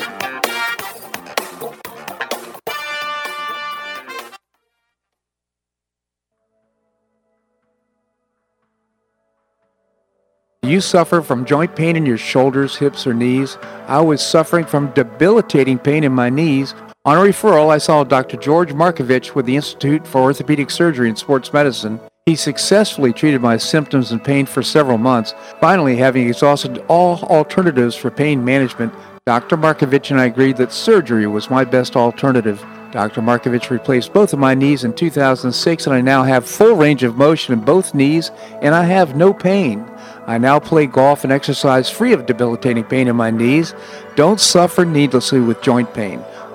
[10.64, 13.58] you suffer from joint pain in your shoulders, hips, or knees?
[13.88, 16.74] I was suffering from debilitating pain in my knees.
[17.06, 18.38] On a referral, I saw Dr.
[18.38, 22.00] George Markovich with the Institute for Orthopedic Surgery and Sports Medicine.
[22.30, 25.34] He successfully treated my symptoms and pain for several months.
[25.60, 28.94] Finally, having exhausted all alternatives for pain management,
[29.26, 29.58] Dr.
[29.58, 32.63] Markovich and I agreed that surgery was my best alternative.
[32.92, 33.24] Dr.
[33.24, 37.18] Markovich replaced both of my knees in 2006, and I now have full range of
[37.18, 38.30] motion in both knees,
[38.62, 39.84] and I have no pain.
[40.28, 43.74] I now play golf and exercise free of debilitating pain in my knees.
[44.15, 46.24] Don't suffer needlessly with joint pain.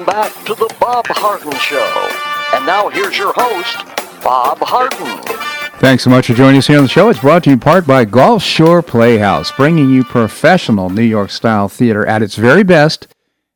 [0.00, 2.08] Welcome back to the Bob Harden Show.
[2.54, 3.84] And now here's your host,
[4.24, 5.22] Bob Harden.
[5.78, 7.10] Thanks so much for joining us here on the show.
[7.10, 11.28] It's brought to you in part by Gulf Shore Playhouse, bringing you professional New York
[11.28, 13.08] style theater at its very best.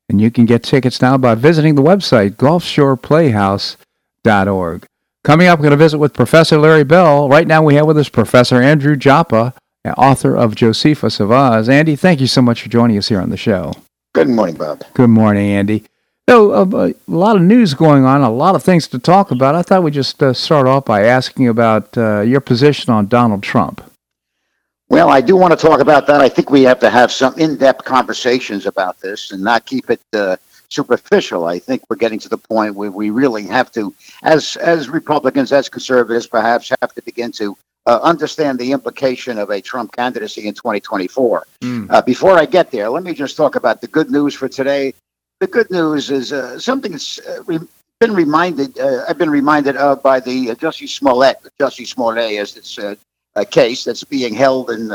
[0.07, 4.85] And you can get tickets now by visiting the website, gulfshoreplayhouse.org.
[5.23, 7.27] Coming up, we're going to visit with Professor Larry Bell.
[7.27, 9.55] Right now, we have with us Professor Andrew Joppa,
[9.97, 11.69] author of Josephus of Oz.
[11.69, 13.73] Andy, thank you so much for joining us here on the show.
[14.13, 14.83] Good morning, Bob.
[14.93, 15.85] Good morning, Andy.
[16.27, 19.53] So, uh, a lot of news going on, a lot of things to talk about.
[19.53, 23.43] I thought we'd just uh, start off by asking about uh, your position on Donald
[23.43, 23.83] Trump.
[24.89, 26.21] Well, I do want to talk about that.
[26.21, 29.91] I think we have to have some in depth conversations about this and not keep
[29.91, 30.37] it uh,
[30.69, 31.45] superficial.
[31.45, 35.51] I think we're getting to the point where we really have to, as, as Republicans,
[35.51, 40.47] as conservatives, perhaps have to begin to uh, understand the implication of a Trump candidacy
[40.47, 41.45] in 2024.
[41.61, 41.91] Mm.
[41.91, 44.93] Uh, before I get there, let me just talk about the good news for today.
[45.45, 47.59] The good news is uh, something that's uh, re-
[47.99, 48.79] been reminded.
[48.79, 53.45] Uh, I've been reminded of by the uh, Jussie Smollett, Jussie Smollett, as it's a
[53.45, 54.89] case that's being held in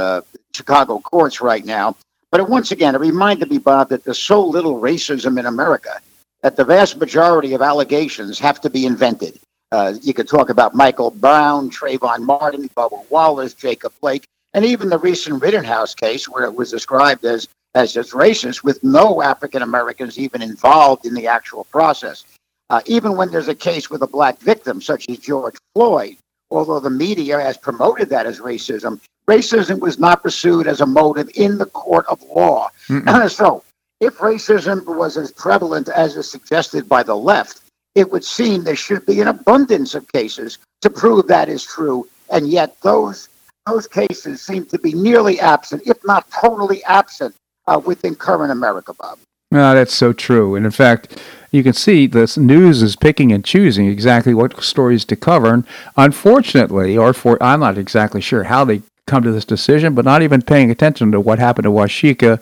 [0.53, 1.95] Chicago courts right now.
[2.33, 6.01] But once again, it reminded me, Bob, that there's so little racism in America
[6.43, 9.39] that the vast majority of allegations have to be invented.
[9.71, 14.89] Uh, you could talk about Michael Brown, Trayvon Martin, Bubba Wallace, Jacob Blake, and even
[14.89, 19.63] the recent Rittenhouse case, where it was described as as just racist, with no African
[19.63, 22.25] Americans even involved in the actual process.
[22.69, 26.17] Uh, even when there's a case with a black victim, such as George Floyd,
[26.51, 31.31] although the media has promoted that as racism, racism was not pursued as a motive
[31.35, 32.69] in the court of law.
[33.29, 33.63] so,
[34.01, 37.61] if racism was as prevalent as is suggested by the left,
[37.95, 42.09] it would seem there should be an abundance of cases to prove that is true,
[42.31, 43.29] and yet those
[43.67, 47.35] those cases seem to be nearly absent, if not totally absent,
[47.71, 49.19] uh, within current America, Bob.
[49.53, 50.55] No, that's so true.
[50.55, 55.05] And in fact, you can see this news is picking and choosing exactly what stories
[55.07, 55.53] to cover.
[55.53, 60.05] And unfortunately, or for I'm not exactly sure how they come to this decision, but
[60.05, 62.41] not even paying attention to what happened to Waukesha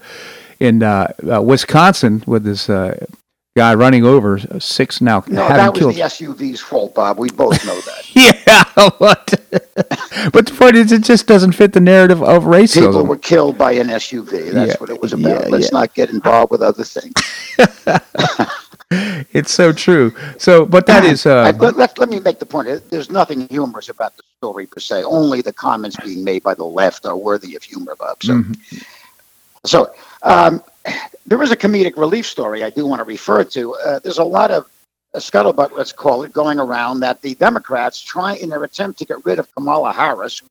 [0.61, 3.07] in uh, uh, Wisconsin with this uh,
[3.59, 5.25] guy running over six now.
[5.27, 5.95] No, that was killed.
[5.97, 7.19] the SUV's fault, Bob.
[7.19, 8.15] We both know that.
[8.47, 8.65] yeah,
[9.01, 9.35] but,
[10.33, 12.87] but the point is, it just doesn't fit the narrative of racism.
[12.87, 14.53] People were killed by an SUV.
[14.53, 15.43] That's yeah, what it was about.
[15.43, 15.81] Yeah, Let's yeah.
[15.81, 17.15] not get involved with other things.
[19.33, 20.15] it's so true.
[20.39, 21.27] So, but that is.
[21.27, 22.69] Uh, let, let, let, me make the point.
[22.91, 25.03] There's nothing humorous about the story per se.
[25.03, 28.23] Only the comments being made by the left are worthy of humor, Bob.
[28.23, 28.79] So, mm-hmm.
[29.67, 29.93] so
[30.23, 30.63] um,
[31.27, 33.75] there is a comedic relief story I do want to refer to.
[33.75, 34.67] Uh, there's a lot of
[35.15, 39.05] uh, scuttlebutt, let's call it, going around that the Democrats try in their attempt to
[39.05, 40.43] get rid of Kamala Harris.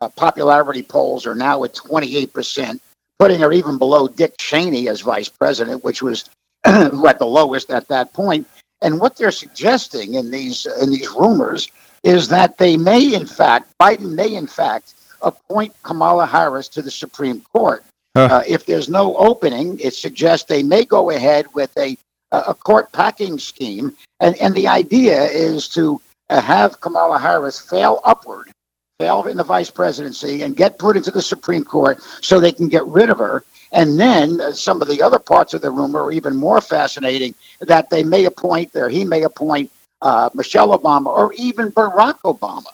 [0.00, 2.80] Uh, popularity polls are now at 28%,
[3.18, 6.28] putting her even below Dick Cheney as vice president, which was
[6.64, 8.46] at the lowest at that point.
[8.82, 11.70] And what they're suggesting in these in these rumors
[12.02, 16.90] is that they may, in fact, Biden may, in fact, appoint Kamala Harris to the
[16.90, 17.84] Supreme Court.
[18.16, 21.96] Uh, if there's no opening, it suggests they may go ahead with a
[22.32, 28.00] a court packing scheme, and and the idea is to uh, have Kamala Harris fail
[28.04, 28.52] upward,
[28.98, 32.68] fail in the vice presidency, and get put into the Supreme Court so they can
[32.68, 33.44] get rid of her.
[33.72, 37.34] And then uh, some of the other parts of the rumor are even more fascinating
[37.60, 39.70] that they may appoint, or he may appoint
[40.02, 42.72] uh, Michelle Obama or even Barack Obama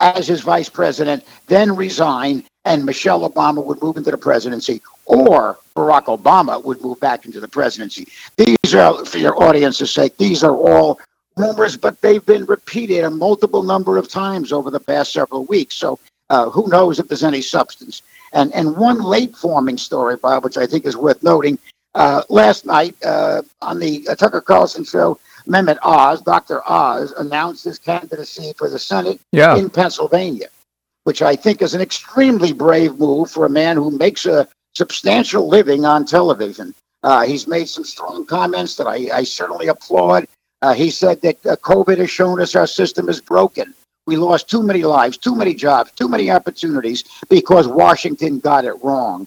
[0.00, 5.58] as his vice president, then resign, and Michelle Obama would move into the presidency, or
[5.74, 8.06] Barack Obama would move back into the presidency.
[8.36, 11.00] These are, for your audience's sake, these are all
[11.36, 15.74] rumors, but they've been repeated a multiple number of times over the past several weeks.
[15.76, 15.98] So
[16.30, 18.02] uh, who knows if there's any substance?
[18.32, 21.58] And and one late forming story, Bob, which I think is worth noting.
[21.94, 26.62] Uh, last night uh, on the uh, Tucker Carlson show, Mehmet Oz, Dr.
[26.68, 29.56] Oz, announced his candidacy for the Senate Yeah.
[29.56, 30.48] in Pennsylvania,
[31.04, 35.48] which I think is an extremely brave move for a man who makes a substantial
[35.48, 36.74] living on television.
[37.02, 40.26] Uh, he's made some strong comments that I, I certainly applaud.
[40.62, 43.74] Uh, he said that uh, COVID has shown us our system is broken.
[44.06, 48.74] We lost too many lives, too many jobs, too many opportunities because Washington got it
[48.82, 49.26] wrong.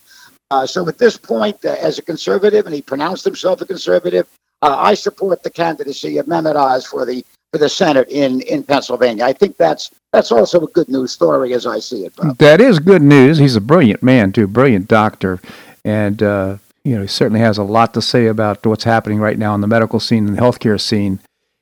[0.51, 4.27] Uh, so at this point, uh, as a conservative, and he pronounced himself a conservative,
[4.61, 8.63] uh, I support the candidacy of Mehmet Oz for the for the Senate in, in
[8.63, 9.25] Pennsylvania.
[9.25, 12.15] I think that's that's also a good news story as I see it.
[12.15, 12.37] Bob.
[12.37, 13.37] That is good news.
[13.37, 15.39] He's a brilliant man, too, brilliant doctor,
[15.83, 19.37] and uh, you know he certainly has a lot to say about what's happening right
[19.37, 21.19] now in the medical scene and the healthcare scene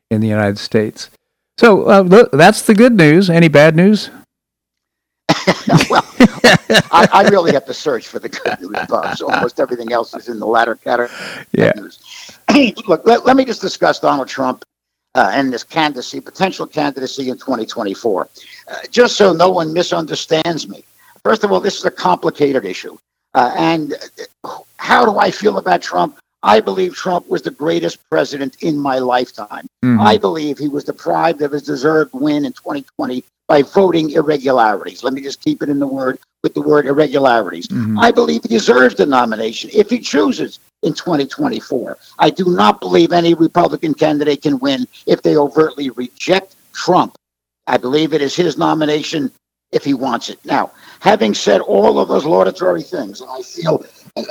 [0.09, 1.09] in the United States.
[1.57, 3.29] So uh, that's the good news.
[3.29, 4.09] Any bad news?
[5.89, 9.17] well, I, I really have to search for the good news, Bob.
[9.17, 11.17] So almost everything else is in the latter category.
[11.51, 11.73] Yeah.
[12.87, 14.63] Look, let, let me just discuss Donald Trump
[15.15, 18.29] uh, and this candidacy, potential candidacy in 2024.
[18.67, 20.83] Uh, just so no one misunderstands me.
[21.23, 22.97] First of all, this is a complicated issue.
[23.33, 23.93] Uh, and
[24.43, 26.17] uh, how do I feel about Trump?
[26.43, 29.66] I believe Trump was the greatest president in my lifetime.
[29.83, 29.99] Mhm.
[29.99, 35.03] I believe he was deprived of his deserved win in 2020 by voting irregularities.
[35.03, 37.67] Let me just keep it in the word with the word irregularities.
[37.67, 37.97] Mhm.
[37.99, 41.97] I believe he deserves the nomination if he chooses in 2024.
[42.19, 47.15] I do not believe any Republican candidate can win if they overtly reject Trump.
[47.67, 49.31] I believe it is his nomination
[49.71, 50.39] if he wants it.
[50.43, 53.83] Now, having said all of those laudatory things, I feel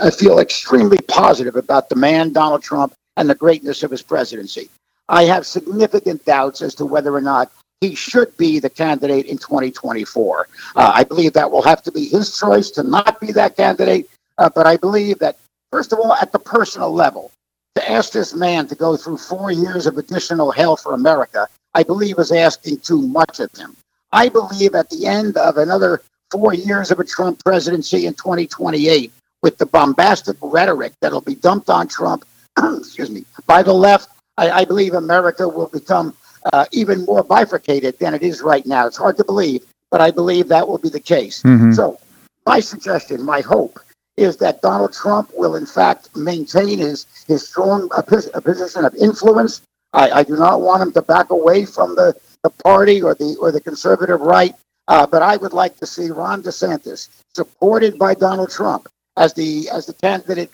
[0.03, 4.69] I feel extremely positive about the man Donald Trump and the greatness of his presidency.
[5.09, 9.38] I have significant doubts as to whether or not he should be the candidate in
[9.38, 10.49] 2024.
[10.75, 14.09] Uh, I believe that will have to be his choice to not be that candidate.
[14.38, 15.37] Uh, but I believe that,
[15.71, 17.31] first of all, at the personal level,
[17.75, 21.83] to ask this man to go through four years of additional hell for America, I
[21.83, 23.77] believe is asking too much of him.
[24.12, 29.12] I believe at the end of another four years of a Trump presidency in 2028,
[29.42, 32.25] with the bombastic rhetoric that'll be dumped on Trump,
[32.59, 36.14] excuse me, by the left, I, I believe America will become
[36.53, 38.87] uh, even more bifurcated than it is right now.
[38.87, 41.42] It's hard to believe, but I believe that will be the case.
[41.42, 41.75] Mhm.
[41.75, 41.99] So,
[42.46, 43.81] my suggestion, my hope,
[44.16, 48.85] is that Donald Trump will, in fact, maintain his his strong uh, pos- uh, position
[48.85, 49.62] of influence.
[49.92, 53.37] I, I do not want him to back away from the, the party or the
[53.40, 54.55] or the conservative right.
[54.88, 59.68] Uh, but I would like to see Ron DeSantis supported by Donald Trump as the
[59.70, 60.51] as the candidate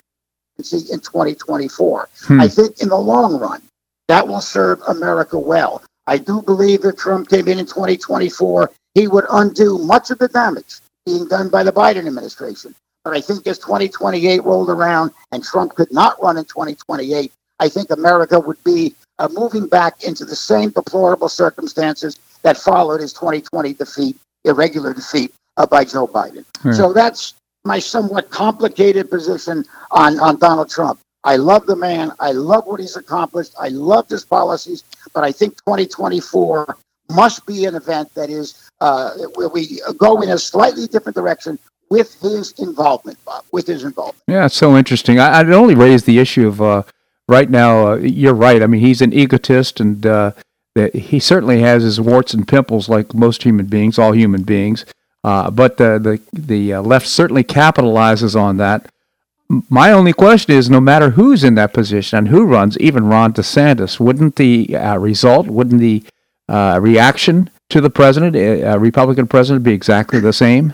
[0.57, 2.09] in 2024.
[2.25, 2.41] Hmm.
[2.41, 3.61] I think in the long run,
[4.07, 5.81] that will serve America well.
[6.07, 10.27] I do believe that Trump came in in 2024, he would undo much of the
[10.27, 12.75] damage being done by the Biden administration.
[13.03, 17.69] But I think as 2028 rolled around and Trump could not run in 2028, I
[17.69, 23.13] think America would be uh, moving back into the same deplorable circumstances that followed his
[23.13, 26.45] 2020 defeat, irregular defeat uh, by Joe Biden.
[26.63, 26.75] Right.
[26.75, 27.35] So that's
[27.65, 30.99] my somewhat complicated position on, on Donald Trump.
[31.23, 32.11] I love the man.
[32.19, 33.53] I love what he's accomplished.
[33.59, 34.83] I love his policies.
[35.13, 36.77] But I think 2024
[37.11, 41.57] must be an event that is uh, where we go in a slightly different direction
[41.89, 44.23] with his involvement, Bob, with his involvement.
[44.27, 45.19] Yeah, it's so interesting.
[45.19, 46.83] I, I'd only raise the issue of uh,
[47.27, 47.93] right now.
[47.93, 48.61] Uh, you're right.
[48.61, 50.31] I mean, he's an egotist, and uh,
[50.75, 54.85] that he certainly has his warts and pimples, like most human beings, all human beings.
[55.23, 58.89] Uh, but the the the uh, left certainly capitalizes on that.
[59.69, 63.33] My only question is, no matter who's in that position and who runs, even Ron
[63.33, 66.03] DeSantis, wouldn't the uh, result, wouldn't the
[66.49, 70.73] uh, reaction to the president, uh, Republican president, be exactly the same?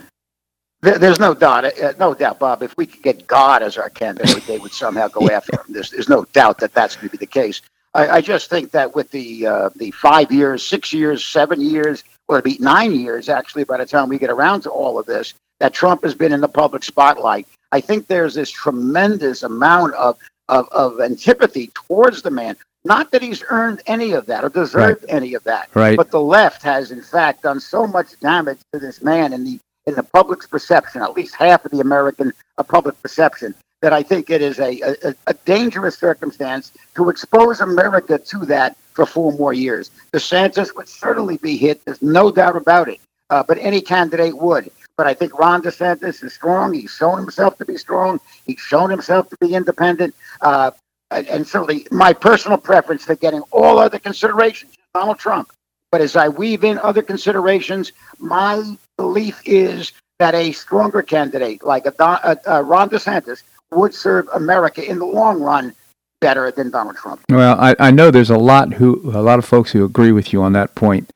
[0.82, 2.64] There's no doubt, uh, no doubt, Bob.
[2.64, 5.66] If we could get God as our candidate, they would somehow go after him.
[5.68, 7.62] There's, there's no doubt that that's going to be the case.
[7.94, 12.04] I, I just think that with the uh, the five years, six years, seven years,
[12.28, 15.06] or it'll be nine years actually by the time we get around to all of
[15.06, 17.48] this, that Trump has been in the public spotlight.
[17.72, 20.18] I think there's this tremendous amount of
[20.50, 22.56] of, of antipathy towards the man.
[22.86, 25.14] Not that he's earned any of that or deserved right.
[25.14, 25.98] any of that, right.
[25.98, 29.60] but the left has, in fact, done so much damage to this man in the
[29.86, 34.04] in the public's perception, at least half of the American uh, public perception, that I
[34.04, 39.32] think it is a, a, a, dangerous circumstance to expose America to that for four
[39.34, 39.90] more years.
[40.14, 41.84] DeSantis would certainly be hit.
[41.86, 43.00] There's no doubt about it.
[43.30, 44.70] Uh, but any candidate would.
[45.00, 46.74] But I think Ron DeSantis is strong.
[46.74, 48.20] He's shown himself to be strong.
[48.46, 50.14] He's shown himself to be independent.
[50.42, 50.72] Uh,
[51.10, 55.54] and, certainly my personal preference for getting all other considerations is Donald Trump.
[55.90, 61.86] But as I weave in other considerations, my belief is that a stronger candidate like
[61.86, 65.74] a, a, a Ron DeSantis would serve America in the long run
[66.20, 67.22] better than Donald Trump.
[67.30, 70.34] Well, I, I know there's a lot who a lot of folks who agree with
[70.34, 71.10] you on that point.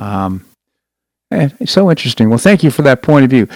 [0.00, 0.44] Um,
[1.30, 2.28] eh, so interesting.
[2.28, 3.46] Well, thank you for that point of view.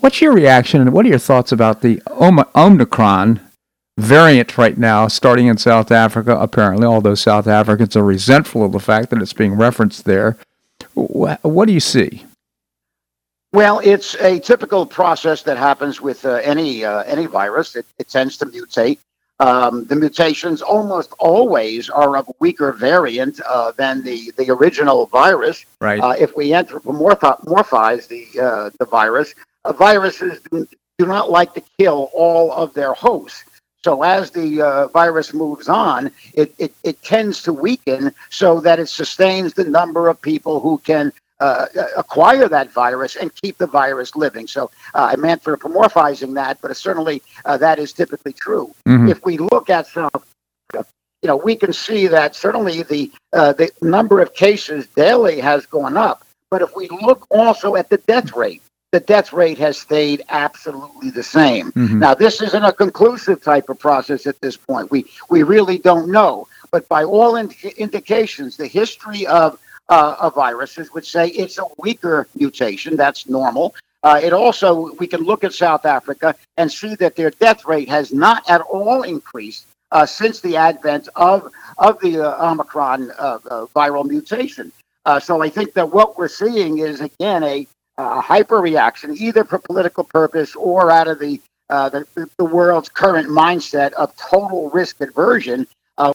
[0.00, 3.40] What's your reaction and what are your thoughts about the Omicron
[3.98, 6.36] variant right now, starting in South Africa?
[6.38, 10.36] Apparently, although South Africans are resentful of the fact that it's being referenced there.
[10.94, 12.24] What, what do you see?
[13.52, 17.76] Well, it's a typical process that happens with uh, any uh, any virus.
[17.76, 18.98] It, it, tends to mutate.
[19.38, 25.06] Um, the mutations almost always are of a weaker variant uh, than the, the original
[25.06, 25.66] virus.
[25.80, 26.00] Right.
[26.00, 29.34] Uh, if we anthropomorphize the uh, the virus,
[29.64, 30.66] uh, viruses do,
[30.98, 33.44] do, not like to kill all of their hosts.
[33.84, 38.88] So as the virus moves on, it, it, it tends to weaken so that it
[38.88, 41.66] sustains the number of people who can uh,
[41.96, 44.46] acquire that virus and keep the virus living.
[44.46, 48.74] So uh, I'm anthropomorphizing that, but certainly uh, that is typically true.
[48.86, 49.08] Mm-hmm.
[49.08, 50.10] If we look at some,
[50.74, 55.66] you know, we can see that certainly the uh, the number of cases daily has
[55.66, 56.24] gone up.
[56.50, 58.62] But if we look also at the death rate,
[58.92, 61.72] the death rate has stayed absolutely the same.
[61.72, 61.98] Mm-hmm.
[61.98, 64.90] Now, this isn't a conclusive type of process at this point.
[64.90, 66.48] We we really don't know.
[66.70, 69.58] But by all ind- indications, the history of
[69.88, 72.96] uh, of viruses would say it's a weaker mutation.
[72.96, 73.74] That's normal.
[74.02, 77.88] Uh, it also, we can look at South Africa and see that their death rate
[77.88, 83.38] has not at all increased uh, since the advent of, of the uh, Omicron uh,
[83.50, 84.72] uh, viral mutation.
[85.20, 87.66] so I think that what we're seeing is, again, a,
[87.98, 93.28] a hyper reaction, either for political purpose or out of the, the, the world's current
[93.28, 95.66] mindset of total risk aversion,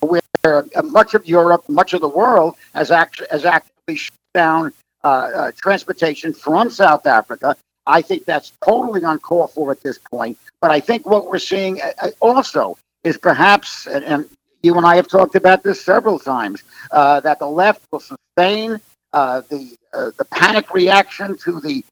[0.01, 4.73] where uh, much of Europe, much of the world has actually has actively shut down
[5.03, 7.55] uh, uh, transportation from South Africa.
[7.87, 10.37] I think that's totally uncalled for at this point.
[10.61, 14.29] But I think what we're seeing uh, uh, also is perhaps, and, and,
[14.61, 16.61] you and I have talked about this several times,
[16.91, 18.79] uh, that the left will sustain
[19.13, 21.83] the the panic reaction to the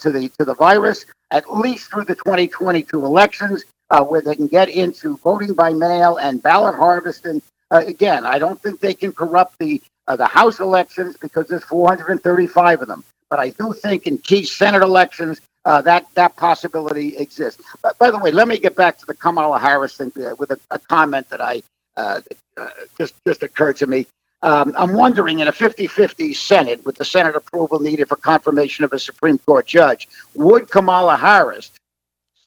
[0.00, 3.64] to the to the virus at least through the 2022 elections,
[4.04, 8.60] where they can get into voting by mail and ballot harvesting uh, again, I don't
[8.62, 13.04] think they can corrupt the uh, the House elections because there's 435 of them.
[13.28, 17.62] But I do think in key Senate elections uh, that that possibility exists.
[17.82, 20.50] But by the way, let me get back to the Kamala Harris thing uh, with
[20.50, 21.62] a, a, comment that I
[21.98, 22.20] uh,
[22.56, 24.06] uh, just just occurred to me.
[24.40, 28.92] Um, I'm wondering in a 50-50 Senate with the Senate approval needed for confirmation of
[28.92, 31.72] a Supreme Court judge, would Kamala Harris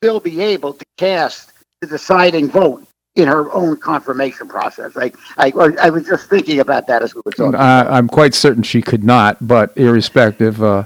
[0.01, 4.97] still be able to cast the deciding vote in her own confirmation process.
[4.97, 7.53] I, I, I was just thinking about that as we were talking.
[7.53, 10.85] Uh, I'm quite certain she could not, but irrespective, uh,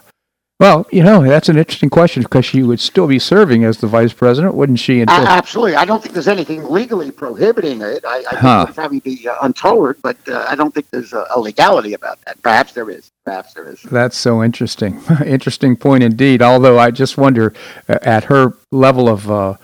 [0.57, 3.87] well, you know, that's an interesting question because she would still be serving as the
[3.87, 5.01] vice president, wouldn't she?
[5.01, 5.17] Until...
[5.17, 5.75] Uh, absolutely.
[5.75, 8.05] I don't think there's anything legally prohibiting it.
[8.05, 8.59] I, I think huh.
[8.61, 11.93] it would probably be uh, untoward, but uh, I don't think there's a, a, legality
[11.93, 12.41] about that.
[12.41, 13.11] Perhaps there is.
[13.25, 13.81] Perhaps there is.
[13.81, 15.01] That's so interesting.
[15.25, 16.41] interesting point indeed.
[16.41, 17.53] Although I just wonder
[17.89, 19.57] uh, at her level of uh,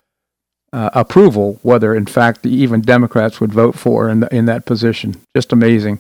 [0.74, 5.22] uh, approval, whether in fact even Democrats would vote for in the, in that position.
[5.34, 6.00] Just amazing.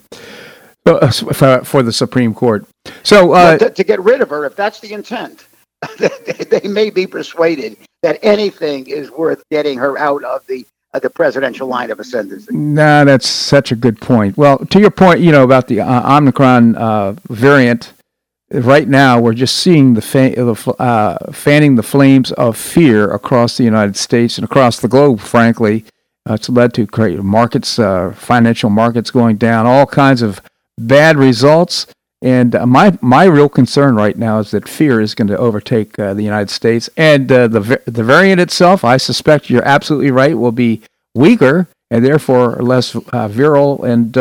[0.84, 2.66] Uh, for, for, the Supreme Court.
[3.04, 5.46] So uh, to, to, get rid of her, if that's the intent,
[6.50, 10.66] they may be persuaded that anything is worth getting her out of the
[10.96, 12.56] uh, the presidential line of ascendancy.
[12.56, 14.38] Nah, that's such a good point.
[14.38, 17.94] Well, to your point, you know about the uh, Omicron uh, variant
[18.54, 23.96] right now we're just seeing the uh, fanning the flames of fear across the United
[23.96, 25.20] States and across the globe.
[25.20, 25.86] Frankly,
[26.28, 26.88] it's led to
[27.22, 30.42] markets, uh, financial markets going down, all kinds of
[30.88, 31.88] bad results.
[32.22, 35.98] And uh, my my real concern right now is that fear is going to overtake
[35.98, 38.84] uh, the United States, and uh, the the variant itself.
[38.84, 40.38] I suspect you're absolutely right.
[40.38, 40.82] Will be
[41.16, 44.16] weaker and therefore less virile and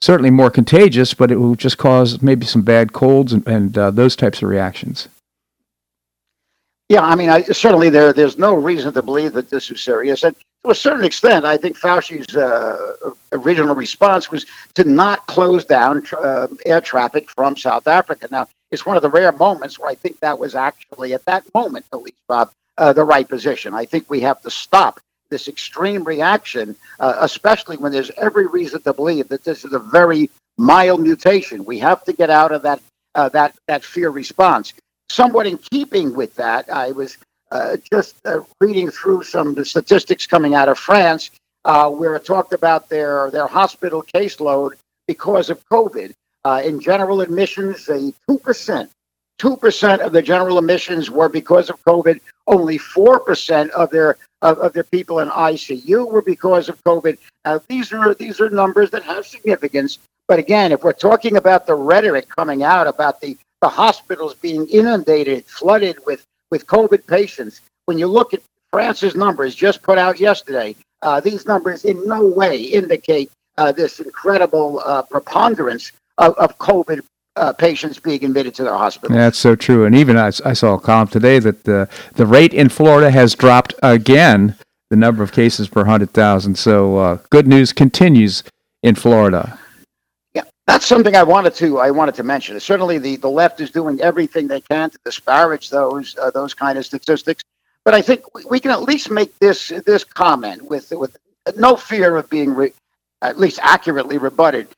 [0.00, 3.90] certainly more contagious, but it will just cause maybe some bad colds and, and uh,
[3.90, 5.08] those types of reactions.
[6.88, 10.24] Yeah, I mean, I, certainly there there's no reason to believe that this is serious.
[10.24, 10.34] And
[10.64, 16.04] to a certain extent, I think Fauci's uh, original response was to not close down
[16.12, 18.28] uh, air traffic from South Africa.
[18.30, 21.44] Now, it's one of the rare moments where I think that was actually, at that
[21.54, 23.74] moment at least, Bob, uh, the right position.
[23.74, 25.00] I think we have to stop
[25.30, 29.78] this extreme reaction, uh, especially when there's every reason to believe that this is a
[29.78, 31.64] very mild mutation.
[31.64, 32.80] We have to get out of that
[33.14, 34.74] uh, that that fear response.
[35.08, 37.16] Somewhat in keeping with that, I was
[37.50, 41.30] uh, just uh, reading through some of the statistics coming out of France,
[41.64, 44.72] uh, where it talked about their their hospital caseload
[45.06, 46.12] because of COVID.
[46.42, 47.88] Uh, in general admissions,
[48.42, 48.90] percent,
[49.38, 52.20] two percent of the general admissions were because of COVID.
[52.46, 57.18] Only four percent of their of, of their people in ICU were because of COVID.
[57.68, 59.98] These are these are numbers that have significance.
[60.28, 64.66] But again, if we're talking about the rhetoric coming out about the the hospitals being
[64.68, 67.60] inundated, flooded with with COVID patients.
[67.86, 72.26] When you look at France's numbers just put out yesterday, uh, these numbers in no
[72.26, 77.00] way indicate uh, this incredible uh, preponderance of, of COVID
[77.36, 79.16] uh, patients being admitted to their hospitals.
[79.16, 79.84] That's so true.
[79.84, 83.34] And even I, I saw a column today that the, the rate in Florida has
[83.34, 84.56] dropped again,
[84.90, 86.56] the number of cases per 100,000.
[86.56, 88.42] So uh, good news continues
[88.82, 89.58] in Florida
[90.70, 92.58] that's something I wanted to I wanted to mention.
[92.60, 96.78] Certainly, the, the left is doing everything they can to disparage those uh, those kind
[96.78, 97.42] of statistics.
[97.84, 101.16] But I think we can at least make this this comment with with
[101.56, 102.72] no fear of being re,
[103.20, 104.68] at least accurately rebutted.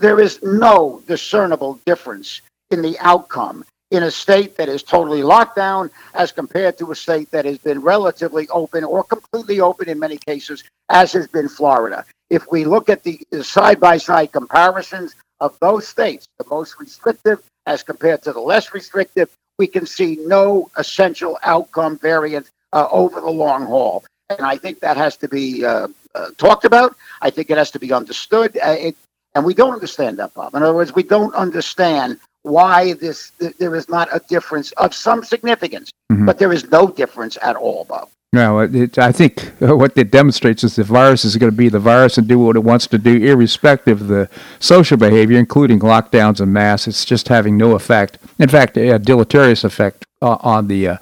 [0.00, 2.40] There is no discernible difference
[2.72, 6.96] in the outcome in a state that is totally locked down as compared to a
[6.96, 11.48] state that has been relatively open or completely open in many cases, as has been
[11.48, 12.04] Florida.
[12.30, 17.42] If we look at the side by side comparisons, of those states, the most restrictive
[17.66, 19.28] as compared to the less restrictive,
[19.58, 24.04] we can see no essential outcome variance uh, over the long haul.
[24.28, 26.96] And I think that has to be uh, uh, talked about.
[27.22, 28.56] I think it has to be understood.
[28.56, 28.96] Uh, it,
[29.34, 30.54] and we don't understand that, Bob.
[30.54, 34.94] In other words, we don't understand why this th- there is not a difference of
[34.94, 36.26] some significance, mm-hmm.
[36.26, 38.08] but there is no difference at all, Bob.
[38.36, 41.78] No, it, I think what it demonstrates is the virus is going to be the
[41.78, 44.28] virus and do what it wants to do, irrespective of the
[44.58, 46.86] social behavior, including lockdowns and masks.
[46.86, 48.18] It's just having no effect.
[48.38, 50.96] In fact, a deleterious effect uh, on the uh,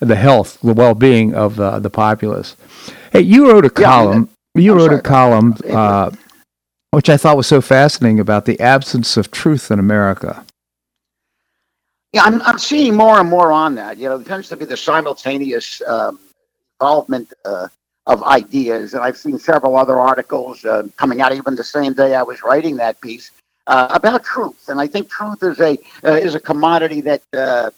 [0.00, 2.56] the health, the well-being of uh, the populace.
[3.12, 4.28] Hey, you wrote a column.
[4.56, 6.10] Yeah, you I'm wrote sorry, a column, uh,
[6.90, 10.44] which I thought was so fascinating about the absence of truth in America.
[12.12, 13.96] Yeah, I'm, I'm seeing more and more on that.
[13.96, 16.18] You know, there tends to be the simultaneous um,
[16.80, 17.68] involvement uh,
[18.06, 18.94] of ideas.
[18.94, 22.42] And I've seen several other articles uh, coming out even the same day I was
[22.42, 23.30] writing that piece
[23.66, 24.68] uh, about truth.
[24.68, 27.70] And I think truth is a uh, is a commodity that uh,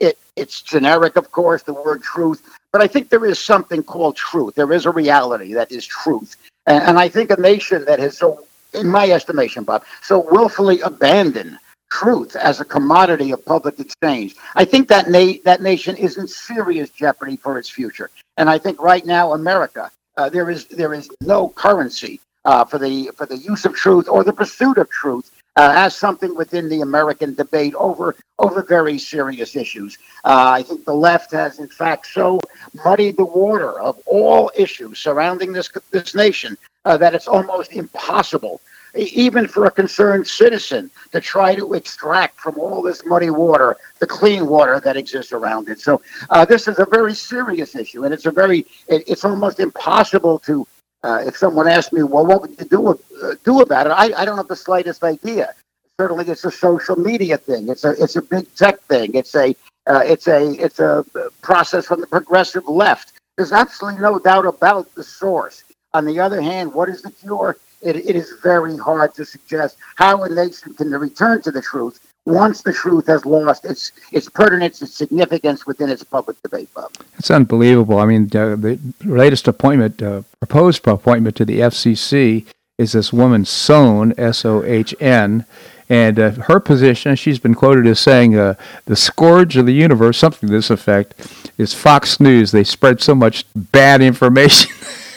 [0.00, 2.42] it it's generic, of course, the word truth.
[2.72, 4.54] But I think there is something called truth.
[4.54, 6.36] There is a reality that is truth.
[6.66, 8.44] And, and I think a nation that has so,
[8.74, 11.58] in my estimation, Bob, so willfully abandoned
[11.90, 14.36] truth as a commodity of public exchange.
[14.54, 18.10] I think that na- that nation is in serious jeopardy for its future.
[18.38, 22.78] And I think right now, America, uh, there is there is no currency uh, for
[22.78, 26.68] the for the use of truth or the pursuit of truth uh, as something within
[26.68, 29.98] the American debate over over very serious issues.
[30.24, 32.38] Uh, I think the left has, in fact, so
[32.84, 38.60] muddied the water of all issues surrounding this this nation uh, that it's almost impossible
[38.94, 44.06] even for a concerned citizen to try to extract from all this muddy water the
[44.06, 45.80] clean water that exists around it.
[45.80, 49.60] So uh, this is a very serious issue, and it's a very it, it's almost
[49.60, 50.66] impossible to.
[51.04, 53.90] Uh, if someone asked me, well, what would you do uh, do about it?
[53.90, 55.54] I, I don't have the slightest idea.
[56.00, 57.68] Certainly, it's a social media thing.
[57.68, 59.14] It's a it's a big tech thing.
[59.14, 59.54] It's a
[59.86, 61.04] uh, it's a it's a
[61.40, 63.12] process from the progressive left.
[63.36, 65.62] There's absolutely no doubt about the source.
[65.94, 67.56] On the other hand, what is the cure?
[67.82, 72.00] It, it is very hard to suggest how a nation can return to the truth
[72.28, 76.68] once the truth has lost its its pertinence, its significance within its public debate.
[76.74, 76.92] Bob.
[77.18, 77.98] It's unbelievable.
[77.98, 82.44] I mean, uh, the latest appointment, uh, proposed appointment to the FCC,
[82.76, 85.46] is this woman Sohn, S O H N.
[85.90, 90.18] And uh, her position, she's been quoted as saying, uh, the scourge of the universe,
[90.18, 91.14] something to this effect,
[91.56, 92.50] is Fox News.
[92.50, 94.70] They spread so much bad information.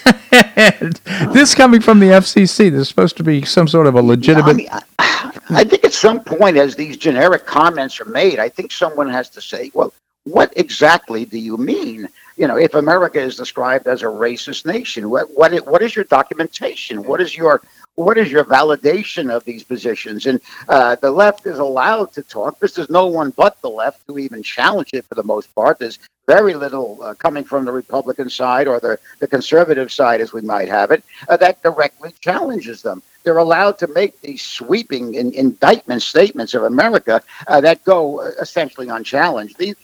[1.34, 4.52] this coming from the FCC, there's supposed to be some sort of a legitimate.
[4.52, 8.50] I, mean, I, I think at some point, as these generic comments are made, I
[8.50, 9.94] think someone has to say, well,
[10.24, 12.08] what exactly do you mean?
[12.38, 16.06] You know, if America is described as a racist nation, what what what is your
[16.06, 17.04] documentation?
[17.04, 17.62] What is your
[17.96, 20.26] what is your validation of these positions?
[20.28, 20.40] And
[20.70, 22.60] uh, the left is allowed to talk.
[22.60, 25.80] This is no one but the left who even challenge it for the most part.
[25.80, 26.00] There's
[26.38, 30.42] very little uh, coming from the Republican side or the, the conservative side, as we
[30.54, 33.04] might have it, uh, that directly challenges them.
[33.24, 38.32] They're allowed to make these sweeping in, indictment statements of America uh, that go uh,
[38.40, 39.58] essentially unchallenged.
[39.58, 39.76] These,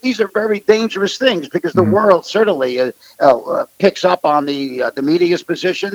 [0.00, 1.98] these are very dangerous things because the mm-hmm.
[1.98, 4.60] world certainly uh, uh, picks up on the
[4.96, 5.92] the media's position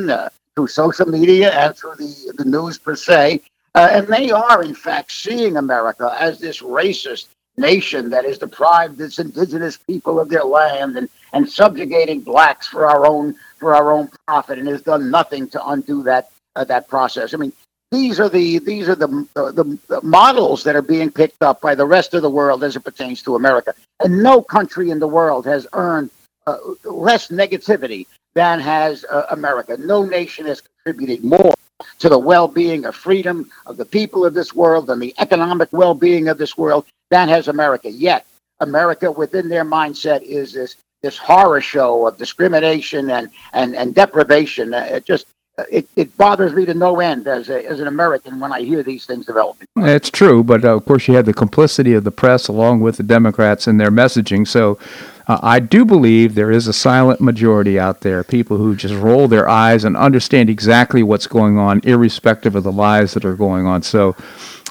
[0.54, 3.42] through social media and through the, the news per se.
[3.76, 7.28] and they are, in fact, seeing America as this racist,
[7.62, 12.86] nation that has deprived its indigenous people of their land and, and subjugating blacks for
[12.86, 16.88] our own for our own profit and has done nothing to undo that uh, that
[16.90, 17.34] process.
[17.34, 17.54] I mean,
[17.92, 21.76] these are the these are the, the, the models that are being picked up by
[21.76, 23.74] the rest of the world as it pertains to America.
[24.04, 26.10] And no country in the world has earned
[26.48, 29.78] uh, less negativity than has uh, America.
[29.78, 31.54] No nation has contributed more
[32.00, 36.28] to the well-being of freedom of the people of this world and the economic well-being
[36.28, 37.90] of this world than has America.
[37.90, 38.26] Yet,
[38.60, 44.74] America within their mindset is this this horror show of discrimination and and, and deprivation.
[44.74, 45.26] Uh, it just
[45.70, 48.84] it, it bothers me to no end as a, as an American when I hear
[48.84, 49.68] these things developing.
[49.78, 52.98] It's true, but uh, of course you had the complicity of the press along with
[52.98, 54.48] the Democrats in their messaging.
[54.48, 54.80] So
[55.28, 59.28] uh, I do believe there is a silent majority out there, people who just roll
[59.28, 63.66] their eyes and understand exactly what's going on, irrespective of the lies that are going
[63.66, 63.82] on.
[63.82, 64.16] So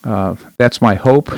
[0.05, 1.31] uh, that's my hope,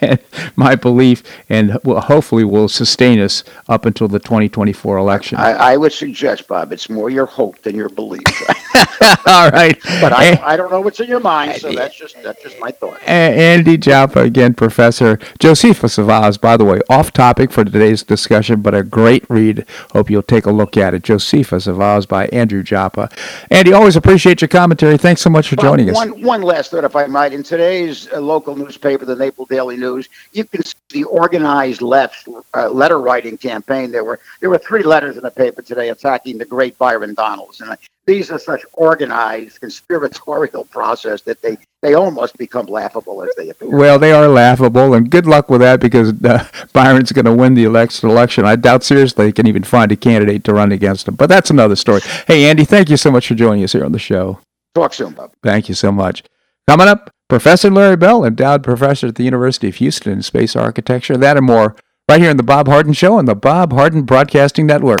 [0.00, 0.18] and
[0.56, 5.38] my belief, and will, hopefully will sustain us up until the 2024 election.
[5.38, 8.22] I, I, would suggest, Bob, it's more your hope than your belief.
[9.26, 12.42] All right, but I, I don't know what's in your mind, so that's just that's
[12.42, 13.00] just my thought.
[13.02, 16.38] Andy Joppa, again, Professor Josephus of Oz.
[16.38, 19.64] By the way, off topic for today's discussion, but a great read.
[19.92, 21.04] Hope you'll take a look at it.
[21.04, 23.10] Josephus of Oz by Andrew Joppa.
[23.50, 24.98] Andy, always appreciate your commentary.
[24.98, 25.94] Thanks so much for joining us.
[25.94, 27.32] One one last thought, if I might.
[27.32, 32.28] In today's uh, local newspaper, the Naples Daily News, you can see the organized left
[32.54, 33.92] uh, letter writing campaign.
[33.92, 37.60] There were there were three letters in the paper today attacking the great Byron Donalds,
[37.60, 37.76] and
[38.06, 43.68] these are such organized conspiratorial process that they they almost become laughable as they appear.
[43.68, 47.54] Well, they are laughable, and good luck with that because uh, Byron's going to win
[47.54, 48.08] the election.
[48.08, 51.14] Election, I doubt seriously they can even find a candidate to run against him.
[51.14, 52.00] But that's another story.
[52.26, 54.38] Hey, Andy, thank you so much for joining us here on the show.
[54.74, 55.32] Talk soon, Bob.
[55.42, 56.24] Thank you so much.
[56.66, 61.16] Coming up, Professor Larry Bell, endowed professor at the University of Houston in space architecture.
[61.18, 61.76] That and more
[62.08, 65.00] right here on The Bob Harden Show on the Bob Harden Broadcasting Network.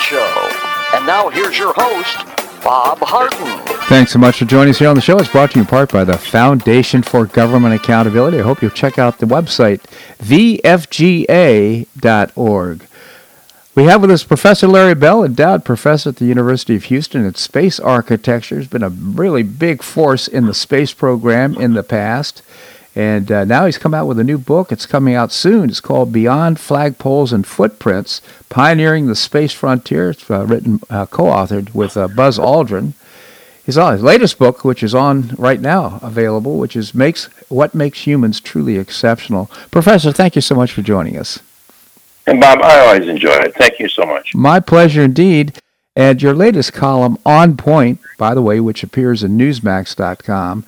[0.00, 0.48] Show.
[0.94, 2.16] And now here's your host,
[2.64, 3.60] Bob Harden.
[3.86, 5.18] Thanks so much for joining us here on the show.
[5.18, 8.40] It's brought to you in part by the Foundation for Government Accountability.
[8.40, 9.80] I hope you'll check out the website,
[10.18, 11.26] thefga.org.
[13.76, 17.34] We have with us Professor Larry Bell, endowed professor at the University of Houston in
[17.34, 18.58] space architecture.
[18.58, 22.42] He's been a really big force in the space program in the past.
[22.96, 24.72] And uh, now he's come out with a new book.
[24.72, 25.70] It's coming out soon.
[25.70, 30.10] It's called Beyond Flagpoles and Footprints Pioneering the Space Frontier.
[30.10, 32.94] It's uh, written, uh, co authored with uh, Buzz Aldrin.
[33.64, 37.74] His, uh, his latest book, which is on right now available, which is makes What
[37.74, 39.46] Makes Humans Truly Exceptional.
[39.70, 41.38] Professor, thank you so much for joining us.
[42.26, 43.54] And Bob, I always enjoy it.
[43.54, 44.34] Thank you so much.
[44.34, 45.60] My pleasure indeed.
[45.96, 50.64] And your latest column, On Point, by the way, which appears in Newsmax.com,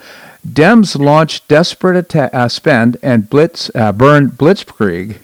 [0.46, 5.18] Dems launched desperate atta- uh, spend and blitz uh, burn blitzkrieg,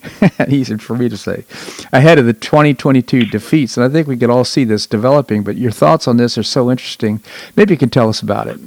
[0.49, 1.45] easy for me to say,
[1.93, 3.77] ahead of the 2022 defeats.
[3.77, 5.43] And I think we could all see this developing.
[5.43, 7.21] But your thoughts on this are so interesting.
[7.57, 8.61] Maybe you can tell us about it.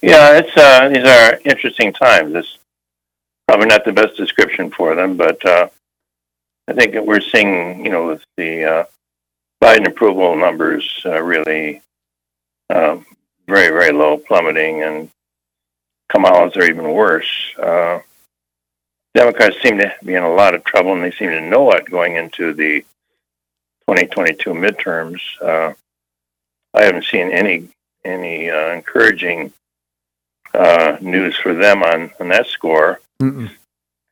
[0.00, 2.34] Yeah, it's uh, these are interesting times.
[2.34, 2.58] It's
[3.46, 5.68] probably not the best description for them, but uh,
[6.66, 8.84] I think we're seeing, you know, with the uh,
[9.62, 11.82] Biden approval numbers uh, really
[12.70, 13.04] um,
[13.46, 15.10] very, very low, plummeting, and
[16.10, 17.28] Kamala's are even worse.
[17.58, 18.00] Uh,
[19.14, 21.84] Democrats seem to be in a lot of trouble, and they seem to know it
[21.84, 22.80] going into the
[23.86, 25.20] 2022 midterms.
[25.40, 25.72] Uh,
[26.72, 27.68] I haven't seen any
[28.04, 29.52] any uh, encouraging
[30.52, 33.00] uh, news for them on, on that score.
[33.20, 33.50] Mm-mm.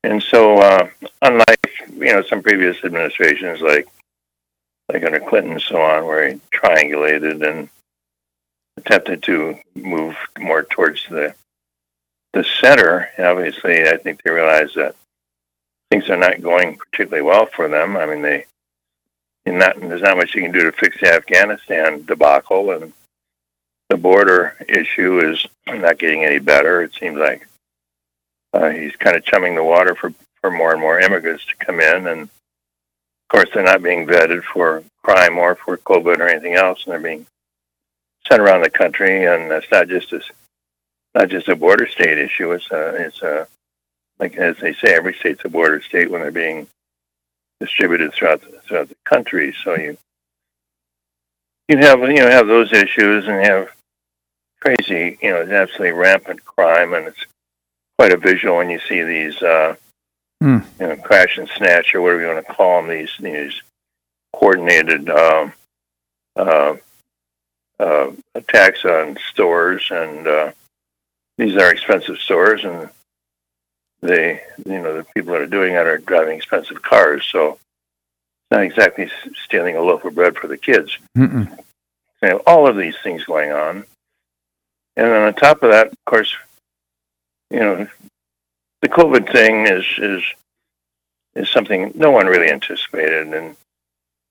[0.04, 0.88] And so, uh,
[1.20, 3.88] unlike you know some previous administrations, like
[4.92, 7.68] like under Clinton and so on, where he triangulated and
[8.76, 11.34] attempted to move more towards the
[12.32, 13.10] the center.
[13.18, 14.96] Obviously, I think they realize that
[15.90, 17.96] things are not going particularly well for them.
[17.96, 18.46] I mean, they
[19.44, 22.92] not, there's not much you can do to fix the Afghanistan debacle, and
[23.88, 26.82] the border issue is not getting any better.
[26.82, 27.46] It seems like
[28.54, 31.80] uh, he's kind of chumming the water for for more and more immigrants to come
[31.80, 32.28] in, and of
[33.28, 37.00] course, they're not being vetted for crime or for COVID or anything else, and they're
[37.00, 37.26] being
[38.26, 40.20] sent around the country, and it's not just a,
[41.14, 42.52] not just a border state issue.
[42.52, 43.46] It's a, it's a,
[44.18, 46.66] like as they say, every state's a border state when they're being
[47.60, 49.54] distributed throughout the, throughout the country.
[49.64, 49.96] So you
[51.68, 53.70] you have you know have those issues and have
[54.60, 57.24] crazy you know absolutely rampant crime, and it's
[57.98, 59.74] quite a visual when you see these uh,
[60.42, 60.64] mm.
[60.80, 63.62] you know crash and snatch or whatever you want to call them these these
[64.32, 65.08] coordinated.
[65.08, 65.52] Um,
[66.36, 66.74] uh,
[67.82, 70.52] uh, attacks on stores, and uh,
[71.36, 72.88] these are expensive stores, and
[74.00, 78.50] they, you know, the people that are doing it are driving expensive cars, so it's
[78.52, 79.10] not exactly
[79.44, 80.96] stealing a loaf of bread for the kids.
[81.16, 81.58] Mm-mm.
[82.20, 83.84] So all of these things going on,
[84.96, 86.32] and then on top of that, of course,
[87.50, 87.88] you know,
[88.80, 90.22] the COVID thing is is
[91.34, 93.56] is something no one really anticipated, and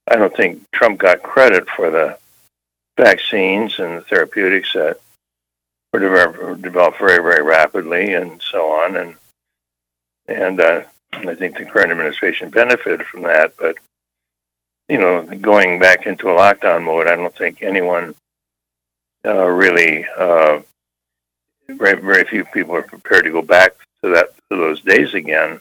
[0.07, 2.17] I don't think Trump got credit for the
[3.01, 4.99] vaccines and therapeutics that
[5.91, 8.95] were developed, very, very rapidly and so on.
[8.95, 9.15] And
[10.27, 10.83] and uh,
[11.13, 13.53] I think the current administration benefited from that.
[13.57, 13.75] But
[14.87, 18.15] you know, going back into a lockdown mode, I don't think anyone
[19.25, 20.05] uh, really.
[20.17, 20.61] Uh,
[21.69, 23.71] very, very few people are prepared to go back
[24.03, 25.59] to that to those days again.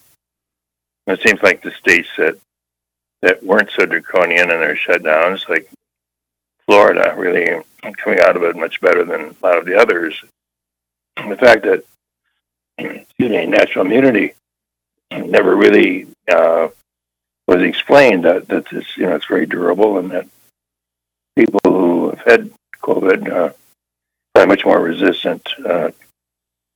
[1.07, 2.37] It seems like the states that
[3.23, 5.71] that weren't so draconian in their shutdowns, like
[6.71, 7.65] Florida really
[7.97, 10.23] coming out of it much better than a lot of the others.
[11.17, 11.83] The fact that
[12.79, 14.35] excuse me, natural immunity
[15.11, 16.69] never really uh,
[17.49, 20.29] was explained that that this you know it's very durable and that
[21.35, 22.51] people who have had
[22.85, 23.53] COVID uh,
[24.37, 25.91] are much more resistant uh,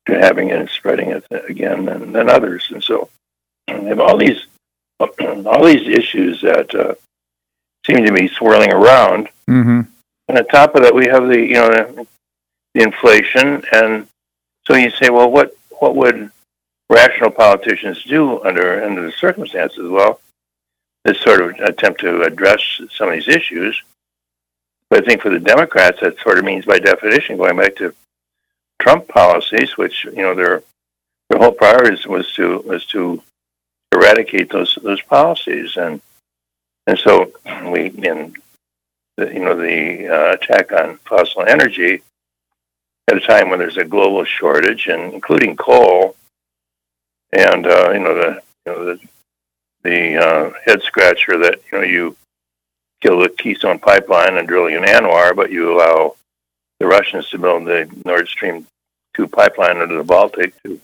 [0.06, 3.08] to having it and spreading it again than, than others, and so
[3.68, 4.44] have all these
[4.98, 6.94] all these issues that uh,
[7.86, 9.28] seem to be swirling around.
[9.48, 9.82] Mm-hmm.
[10.28, 12.06] And on top of that, we have the you know the,
[12.74, 14.06] the inflation, and
[14.66, 16.30] so you say, well, what what would
[16.90, 19.88] rational politicians do under under the circumstances?
[19.88, 20.20] Well,
[21.04, 22.60] this sort of attempt to address
[22.92, 23.82] some of these issues.
[24.90, 27.94] But I think for the Democrats, that sort of means, by definition, going back to
[28.80, 30.62] Trump policies, which you know their
[31.28, 33.22] their whole priority was to was to
[33.92, 36.00] eradicate those those policies, and
[36.86, 37.32] and so
[37.70, 38.34] we, in
[39.16, 42.02] the, you know, the uh, attack on fossil energy
[43.08, 46.16] at a time when there's a global shortage, and including coal,
[47.32, 49.00] and uh, you know the you know the
[49.82, 52.16] the uh, head scratcher that you know you
[53.02, 56.16] kill the Keystone Pipeline and drilling in ANWR, but you allow
[56.80, 58.66] the Russians to build the Nord Stream
[59.14, 60.80] 2 pipeline under the Baltic to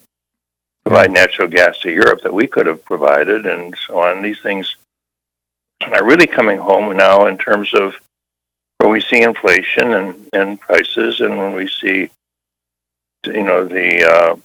[0.84, 4.22] provide natural gas to Europe that we could have provided, and so on.
[4.22, 4.76] These things
[5.82, 7.94] are really coming home now in terms of
[8.78, 12.10] where we see inflation and, and prices, and when we see,
[13.26, 14.36] you know, the uh,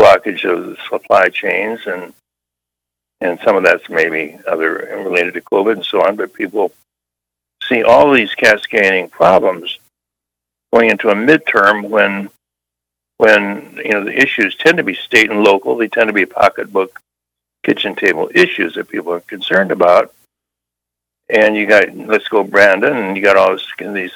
[0.00, 2.12] blockage of the supply chains, and
[3.20, 6.16] and some of that's maybe other related to COVID and so on.
[6.16, 6.72] But people
[7.62, 9.78] see all these cascading problems
[10.72, 12.30] going into a midterm when
[13.18, 15.76] when you know the issues tend to be state and local.
[15.76, 17.00] They tend to be pocketbook,
[17.64, 20.12] kitchen table issues that people are concerned about.
[21.28, 24.12] And you got let's go Brandon, and you got all this, these.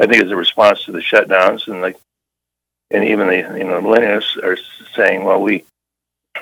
[0.00, 1.98] I think it's a response to the shutdowns, and like,
[2.90, 4.58] and even the you know millennials are
[4.94, 5.64] saying, well, we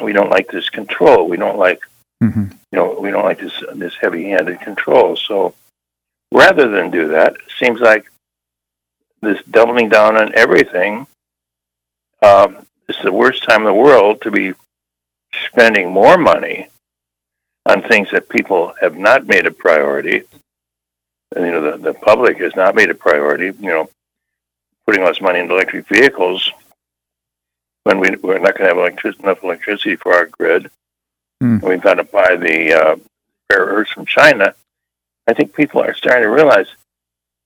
[0.03, 1.29] we don't like this control.
[1.29, 1.83] We don't like
[2.23, 2.45] mm-hmm.
[2.73, 5.17] you know we don't like this this heavy-handed control.
[5.17, 5.55] So
[6.33, 8.11] rather than do that, it seems like
[9.21, 11.07] this doubling down on everything
[12.23, 14.55] um, it's the worst time in the world to be
[15.47, 16.69] spending more money
[17.69, 20.23] on things that people have not made a priority.
[21.37, 23.53] And, you know, the, the public has not made a priority.
[23.61, 23.91] You know,
[24.87, 26.51] putting all this money into electric vehicles
[27.85, 30.71] when we, we're not going to have electric, enough electricity for our grid.
[31.43, 31.63] Mm.
[31.63, 32.97] we've got to buy the uh,
[33.51, 34.55] rare earths from China.
[35.29, 36.67] I think people are starting to realize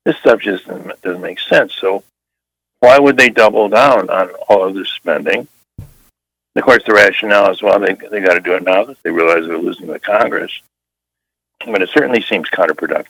[0.05, 1.75] this stuff just doesn't, doesn't make sense.
[1.75, 2.03] So
[2.81, 5.47] why would they double down on all of this spending?
[6.55, 9.11] Of course, the rationale is well, they they got to do it now that they
[9.11, 10.53] realize they're losing the Congress.
[11.65, 13.07] But it certainly seems counterproductive.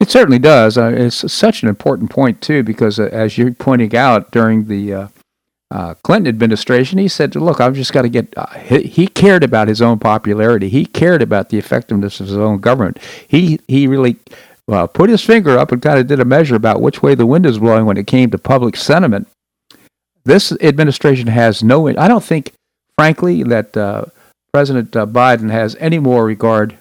[0.00, 0.78] It certainly does.
[0.78, 4.94] Uh, it's such an important point too, because uh, as you're pointing out during the
[4.94, 5.08] uh,
[5.70, 9.44] uh Clinton administration, he said, "Look, I've just got to get." Uh, he, he, cared
[9.44, 10.68] about his own popularity.
[10.68, 12.98] He cared about the effectiveness of his own government.
[13.28, 14.16] He he really
[14.68, 17.26] uh, put his finger up and kind of did a measure about which way the
[17.26, 19.28] wind is blowing when it came to public sentiment.
[20.24, 21.88] This administration has no.
[21.88, 22.52] I don't think,
[22.96, 24.06] frankly, that uh,
[24.52, 26.76] President uh, Biden has any more regard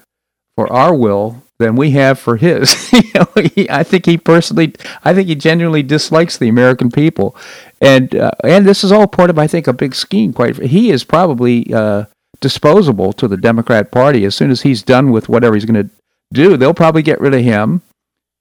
[0.55, 2.91] for our will than we have for his.
[2.93, 4.73] you know, he, I think he personally,
[5.03, 7.35] I think he genuinely dislikes the American people,
[7.81, 10.33] and uh, and this is all part of, I think, a big scheme.
[10.33, 12.05] Quite, he is probably uh,
[12.41, 15.93] disposable to the Democrat Party as soon as he's done with whatever he's going to
[16.33, 16.57] do.
[16.57, 17.81] They'll probably get rid of him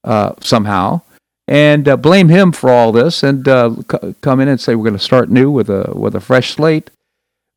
[0.05, 1.03] uh, somehow
[1.49, 4.85] and uh, blame him for all this, and uh, c- come in and say we're
[4.85, 6.91] going to start new with a with a fresh slate.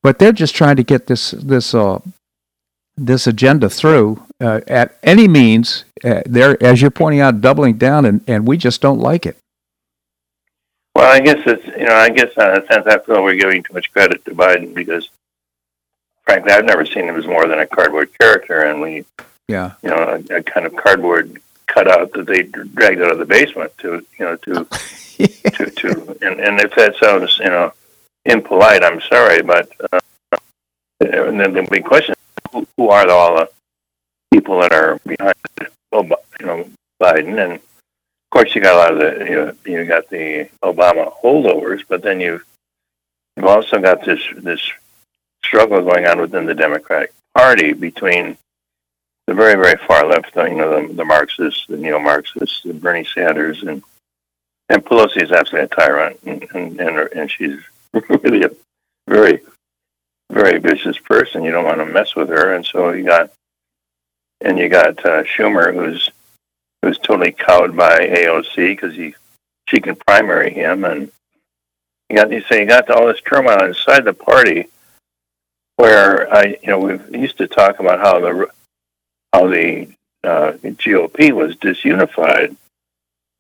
[0.02, 2.00] But they're just trying to get this this uh,
[2.96, 5.86] this agenda through uh, at any means.
[6.04, 9.38] Uh, they're, as you're pointing out, doubling down, and, and we just don't like it.
[10.96, 13.64] Well, I guess it's you know I guess in a sense I feel we're giving
[13.64, 15.10] too much credit to Biden because,
[16.24, 19.06] frankly, I've never seen him as more than a cardboard character, and we
[19.48, 19.74] yeah.
[19.82, 21.42] You know, a, a kind of cardboard
[21.80, 24.66] cutout that they dragged out of the basement to, you know, to,
[25.52, 27.72] to, to, and, and if that sounds, you know,
[28.26, 30.00] impolite, I'm sorry, but, uh,
[31.00, 32.16] and then the big question,
[32.52, 33.50] who, who are all the
[34.34, 35.36] people that are behind,
[35.94, 36.70] you know,
[37.02, 37.42] Biden?
[37.44, 37.62] And of
[38.32, 42.02] course, you got a lot of the, you know, you got the Obama holdovers, but
[42.02, 42.44] then you've,
[43.38, 44.62] you've also got this, this
[45.46, 48.38] struggle going on within the Democratic Party between
[49.30, 53.62] the very, very far left, you know, the, the Marxists, the neo-Marxists, the Bernie Sanders,
[53.62, 53.84] and
[54.70, 57.60] and Pelosi is absolutely a tyrant, and and, and, and she's
[58.10, 58.50] really a
[59.08, 59.42] very,
[60.32, 61.44] very vicious person.
[61.44, 63.32] You don't want to mess with her, and so you got,
[64.42, 66.10] and you got uh, Schumer, who's
[66.82, 69.14] who's totally cowed by AOC because he
[69.68, 71.12] she can primary him, and
[72.10, 74.70] you got you say you got all this turmoil inside the party,
[75.76, 78.50] where I you know we used to talk about how the
[79.34, 79.88] how the
[80.24, 82.56] uh, GOP was disunified.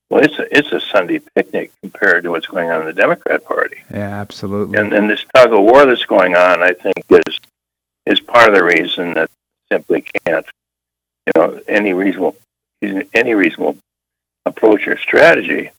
[0.09, 3.45] Well, it's a, it's a Sunday picnic compared to what's going on in the Democrat
[3.45, 3.77] Party.
[3.91, 4.79] Yeah, absolutely.
[4.79, 7.39] And and this tug of war that's going on, I think, is
[8.05, 9.29] is part of the reason that
[9.71, 10.45] simply can't,
[11.27, 12.35] you know, any reasonable
[13.13, 13.77] any reasonable
[14.45, 15.69] approach or strategy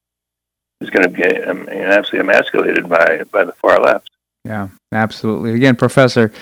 [0.80, 4.10] is going to be um, absolutely emasculated by by the far left.
[4.44, 5.54] Yeah, absolutely.
[5.54, 6.32] Again, Professor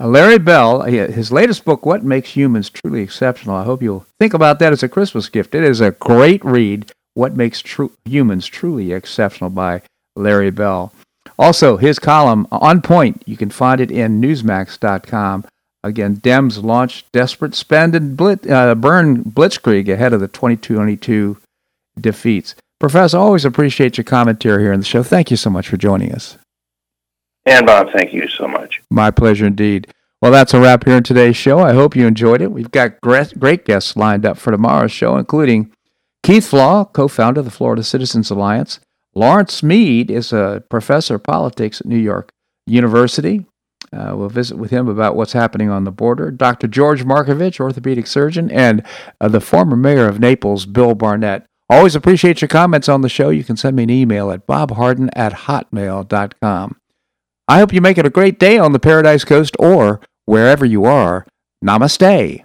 [0.00, 3.56] uh, Larry Bell, his latest book, What Makes Humans Truly Exceptional.
[3.56, 5.54] I hope you'll think about that as a Christmas gift.
[5.54, 9.82] It is a great read, What Makes True Humans Truly Exceptional by
[10.16, 10.92] Larry Bell.
[11.38, 15.44] Also, his column, On Point, you can find it in Newsmax.com.
[15.84, 21.38] Again, Dems launch desperate spend and blit, uh, burn blitzkrieg ahead of the 2022
[22.00, 22.56] defeats.
[22.80, 25.02] Professor, always appreciate your commentary here on the show.
[25.02, 26.36] Thank you so much for joining us.
[27.48, 28.82] And Bob, thank you so much.
[28.90, 29.92] My pleasure indeed.
[30.20, 31.60] Well, that's a wrap here in today's show.
[31.60, 32.52] I hope you enjoyed it.
[32.52, 35.72] We've got great guests lined up for tomorrow's show, including
[36.22, 38.80] Keith Flaugh, co founder of the Florida Citizens Alliance.
[39.14, 42.30] Lawrence Mead is a professor of politics at New York
[42.66, 43.46] University.
[43.92, 46.30] Uh, we'll visit with him about what's happening on the border.
[46.30, 46.66] Dr.
[46.66, 48.84] George Markovich, orthopedic surgeon, and
[49.22, 51.46] uh, the former mayor of Naples, Bill Barnett.
[51.70, 53.30] Always appreciate your comments on the show.
[53.30, 56.77] You can send me an email at bobharden at hotmail.com.
[57.48, 60.84] I hope you make it a great day on the Paradise Coast or wherever you
[60.84, 61.26] are.
[61.64, 62.44] Namaste.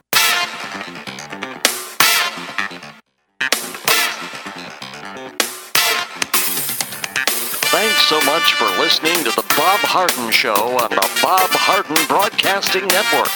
[7.73, 12.87] Thanks so much for listening to the Bob Harden Show on the Bob Harden Broadcasting
[12.87, 13.27] Network.